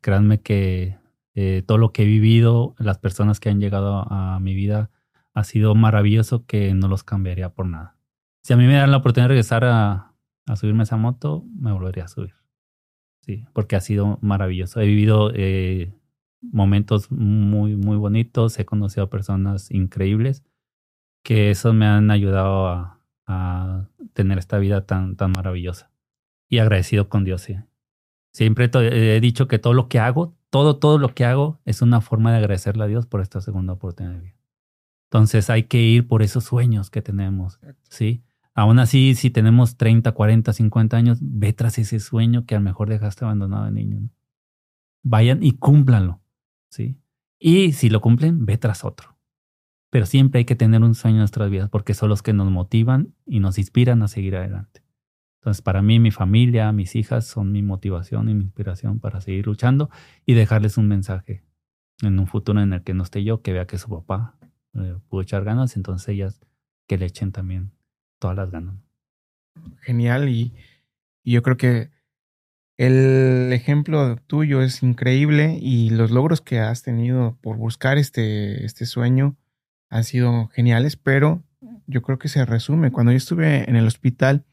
[0.00, 0.96] Créanme que
[1.34, 4.90] eh, todo lo que he vivido, las personas que han llegado a, mi vida,
[5.34, 7.98] ha sido maravilloso que no los cambiaría por nada.
[8.42, 10.14] Si a mí me dan la oportunidad de regresar a,
[10.56, 12.34] subirme a esa moto, me volvería a subir.
[13.20, 14.80] Sí, porque ha sido maravilloso.
[14.80, 15.92] He vivido eh,
[16.40, 18.58] momentos muy, muy bonitos.
[18.58, 20.44] He conocido a personas increíbles
[21.22, 25.89] que eso me han ayudado a, a tener esta vida tan, tan maravillosa
[26.50, 27.40] y agradecido con Dios.
[27.42, 27.56] ¿sí?
[28.32, 32.02] Siempre he dicho que todo lo que hago, todo, todo lo que hago es una
[32.02, 34.36] forma de agradecerle a Dios por esta segunda oportunidad de vida.
[35.08, 37.58] Entonces hay que ir por esos sueños que tenemos,
[37.88, 38.22] ¿sí?
[38.52, 42.64] Aún así, si tenemos 30, 40, 50 años, ve tras ese sueño que a lo
[42.64, 44.10] mejor dejaste abandonado de niño.
[45.02, 46.20] Vayan y cúmplanlo,
[46.68, 46.98] ¿sí?
[47.38, 49.16] Y si lo cumplen, ve tras otro.
[49.88, 52.50] Pero siempre hay que tener un sueño en nuestras vidas porque son los que nos
[52.50, 54.82] motivan y nos inspiran a seguir adelante.
[55.40, 59.46] Entonces, para mí, mi familia, mis hijas son mi motivación y mi inspiración para seguir
[59.46, 59.88] luchando
[60.26, 61.42] y dejarles un mensaje
[62.02, 64.36] en un futuro en el que no esté yo, que vea que su papá
[64.74, 66.40] eh, pudo echar ganas, entonces ellas
[66.86, 67.72] que le echen también
[68.18, 68.76] todas las ganas.
[69.80, 70.52] Genial y,
[71.24, 71.90] yo creo que
[72.76, 78.84] el ejemplo tuyo es increíble y los logros que has tenido por buscar este, este
[78.84, 79.36] sueño
[79.90, 81.42] han sido geniales, pero
[81.86, 82.90] yo creo que se resume.
[82.90, 84.44] Cuando yo estuve en el hospital,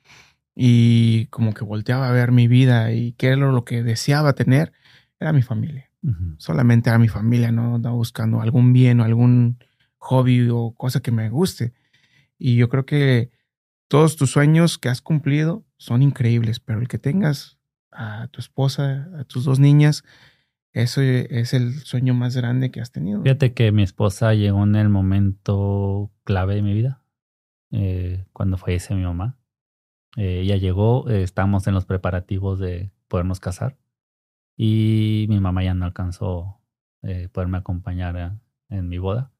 [0.59, 4.73] y como que volteaba a ver mi vida y qué era lo que deseaba tener,
[5.19, 5.91] era mi familia.
[6.37, 9.59] Solamente era mi familia, no andaba buscando algún bien o algún
[9.97, 11.73] hobby o cosa que me guste.
[12.39, 13.29] Y yo creo que
[13.87, 17.59] todos tus sueños que has cumplido son increíbles, pero el que tengas
[17.91, 20.03] a tu esposa, a tus dos niñas,
[20.71, 23.21] eso es el sueño más grande que has tenido.
[23.21, 27.03] Fíjate que mi esposa llegó en el momento clave de mi vida,
[27.71, 29.37] eh, cuando fallece mi mamá.
[30.17, 33.77] Eh, ella llegó, eh, estábamos en los preparativos de podernos casar
[34.57, 36.59] y mi mamá ya no alcanzó
[37.03, 38.39] eh, poderme acompañar
[38.69, 39.31] en mi boda.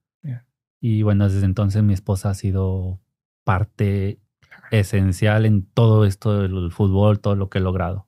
[0.80, 3.02] Y bueno, desde entonces mi esposa ha sido
[3.44, 4.20] parte
[4.70, 8.08] esencial en todo esto del fútbol, todo lo que he logrado.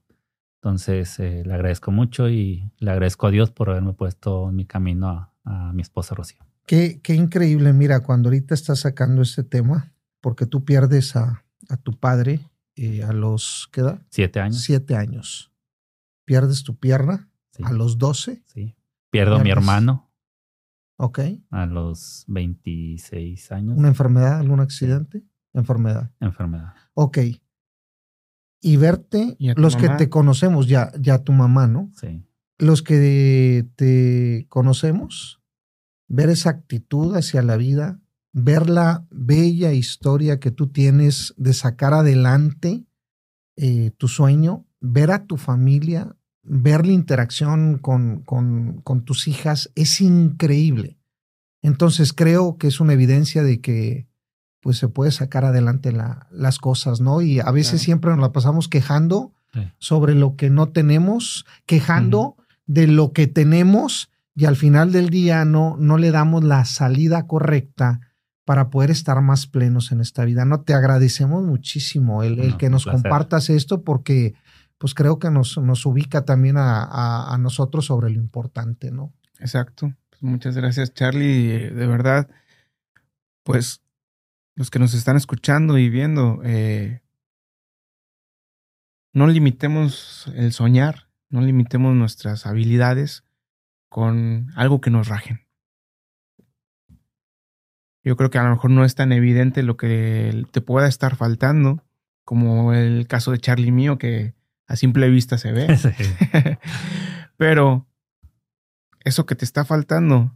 [0.61, 4.65] Entonces eh, le agradezco mucho y le agradezco a Dios por haberme puesto en mi
[4.65, 5.07] camino
[5.45, 6.45] a, mi esposa Rocío.
[6.67, 11.77] Qué, qué, increíble, mira, cuando ahorita estás sacando este tema, porque tú pierdes a, a
[11.77, 12.39] tu padre
[12.79, 14.01] eh, a los, ¿qué edad?
[14.09, 14.61] Siete años.
[14.61, 15.51] Siete años.
[16.25, 17.29] Pierdes tu pierna
[17.63, 18.43] a los doce.
[18.45, 18.75] Sí.
[19.11, 20.09] Pierdo a mi hermano
[21.01, 21.19] Ok.
[21.49, 23.77] A los 26 años.
[23.77, 24.39] ¿Una enfermedad?
[24.39, 25.23] ¿Algún accidente?
[25.53, 26.11] Enfermedad.
[26.19, 26.73] Enfermedad.
[26.93, 27.19] Ok.
[28.61, 31.89] Y verte, los que te conocemos, ya, ya tu mamá, ¿no?
[31.95, 32.25] Sí.
[32.57, 35.41] Los que te conocemos,
[36.09, 38.01] ver esa actitud hacia la vida,
[38.43, 42.85] ver la bella historia que tú tienes de sacar adelante
[43.55, 49.71] eh, tu sueño, ver a tu familia, ver la interacción con, con, con, tus hijas
[49.75, 50.97] es increíble.
[51.61, 54.07] Entonces creo que es una evidencia de que
[54.61, 57.21] pues se puede sacar adelante la, las cosas, ¿no?
[57.21, 59.33] Y a veces siempre nos la pasamos quejando
[59.77, 62.35] sobre lo que no tenemos, quejando
[62.65, 67.25] de lo que tenemos y al final del día no, no le damos la salida
[67.27, 68.08] correcta
[68.49, 70.43] para poder estar más plenos en esta vida.
[70.43, 74.33] No te agradecemos muchísimo el, el que nos compartas esto porque
[74.79, 79.13] pues creo que nos, nos ubica también a, nosotros sobre lo importante, ¿no?
[79.37, 79.93] Exacto.
[80.09, 81.69] Pues muchas gracias, Charlie.
[81.69, 82.27] De verdad,
[83.43, 83.83] pues
[84.55, 87.03] los que nos están escuchando y viendo, eh,
[89.13, 93.23] no limitemos el soñar, no limitemos nuestras habilidades
[93.89, 95.41] con algo que nos rajen.
[98.03, 101.15] Yo creo que a lo mejor no es tan evidente lo que te pueda estar
[101.15, 101.83] faltando,
[102.23, 104.33] como el caso de Charlie mío, que
[104.67, 105.67] a simple vista se ve.
[107.37, 107.87] Pero
[109.03, 110.35] eso que te está faltando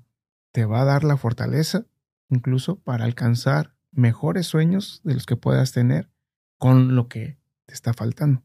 [0.52, 1.86] te va a dar la fortaleza
[2.30, 6.10] incluso para alcanzar mejores sueños de los que puedas tener
[6.58, 8.44] con lo que te está faltando.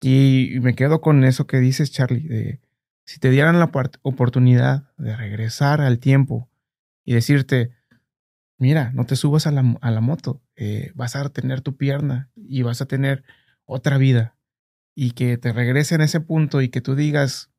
[0.00, 2.60] Y me quedo con eso que dices, Charlie, de
[3.04, 3.70] si te dieran la
[4.02, 6.48] oportunidad de regresar al tiempo
[7.04, 7.72] y decirte,
[8.60, 12.30] mira, no te subas a la, a la moto, eh, vas a tener tu pierna
[12.36, 13.24] y vas a tener
[13.64, 14.36] otra vida,
[14.94, 17.50] y que te regrese en ese punto y que tú digas,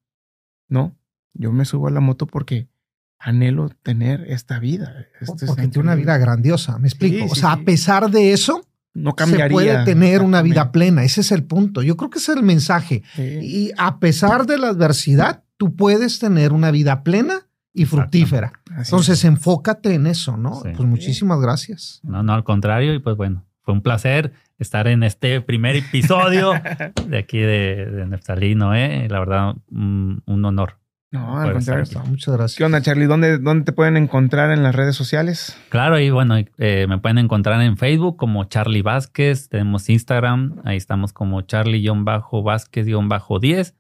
[0.68, 0.96] no,
[1.34, 2.70] yo me subo a la moto porque
[3.18, 5.08] anhelo tener esta vida.
[5.20, 7.26] Este porque tiene una vida grandiosa, me explico.
[7.26, 9.48] o sea, a pesar de eso, no cambiaría.
[9.48, 11.82] Se puede tener una vida plena, ese es el punto.
[11.82, 13.04] Yo creo que ese es el mensaje.
[13.18, 18.54] Y a pesar de la adversidad, tú puedes tener una vida plena y fructífera.
[18.78, 20.62] Entonces, enfócate en eso, ¿no?
[20.62, 22.02] Pues muchísimas gracias.
[22.04, 26.54] No, no, al contrario, y pues bueno, fue un placer estar en este primer episodio
[27.08, 29.08] de aquí de, de Neftalí Noé.
[29.10, 30.78] La verdad, un, honor.
[31.12, 31.86] No, al contrario.
[32.06, 32.58] Muchas gracias.
[32.58, 33.06] ¿Qué onda, Charlie?
[33.06, 35.58] ¿Dónde, ¿Dónde te pueden encontrar en las redes sociales?
[35.68, 39.50] Claro, y bueno, eh, me pueden encontrar en Facebook como Charlie Vázquez.
[39.50, 43.74] Tenemos Instagram, ahí estamos como Charlie-Vázquez-10.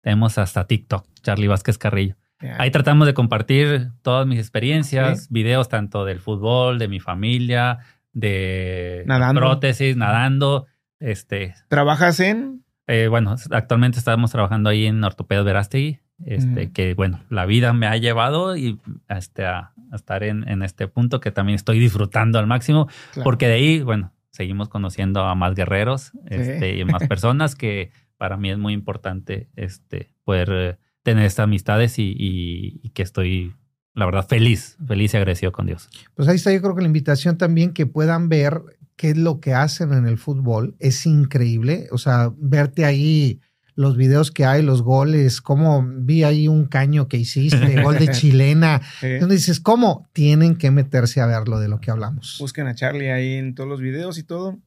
[0.00, 2.16] Tenemos hasta TikTok, Charlie Vázquez Carrillo.
[2.58, 7.78] Ahí tratamos de compartir todas mis experiencias, videos tanto del fútbol, de mi familia,
[8.12, 9.04] de
[9.34, 10.66] prótesis, nadando.
[11.00, 12.64] Este, ¿Trabajas en?
[12.86, 17.86] Eh, bueno, actualmente estamos trabajando ahí en Ortopedas Verástegui, este, que bueno, la vida me
[17.86, 22.88] ha llevado y este, a, estar en, este punto que también estoy disfrutando al máximo,
[23.22, 28.36] porque de ahí, bueno, seguimos conociendo a más guerreros este, y más personas que para
[28.36, 30.78] mí es muy importante este, poder eh,
[31.10, 33.54] tener estas amistades y, y que estoy
[33.98, 35.88] la verdad, feliz, feliz y agradecido con Dios.
[36.14, 38.62] Pues ahí está, yo creo que la invitación también que puedan ver
[38.94, 41.88] qué es lo que hacen en el fútbol es increíble.
[41.90, 43.40] O sea, verte ahí
[43.74, 48.08] los videos que hay, los goles, cómo vi ahí un caño que hiciste, gol de
[48.12, 48.82] chilena.
[49.02, 50.08] Entonces dices, ¿cómo?
[50.12, 52.36] Tienen que meterse a verlo de lo que hablamos.
[52.38, 54.60] Busquen a Charlie ahí en todos los videos y todo.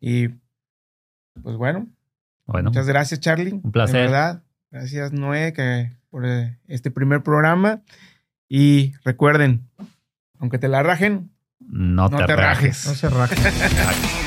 [0.00, 0.28] Y
[1.42, 1.88] pues bueno.
[2.46, 2.70] Bueno.
[2.70, 3.60] Muchas gracias, Charlie.
[3.62, 3.96] Un placer.
[3.96, 4.42] De verdad.
[4.76, 7.80] Gracias, Noé, que, por eh, este primer programa.
[8.46, 9.70] Y recuerden,
[10.38, 11.30] aunque te la rajen,
[11.60, 12.86] no, te, rajes.
[12.86, 13.38] No se rajen.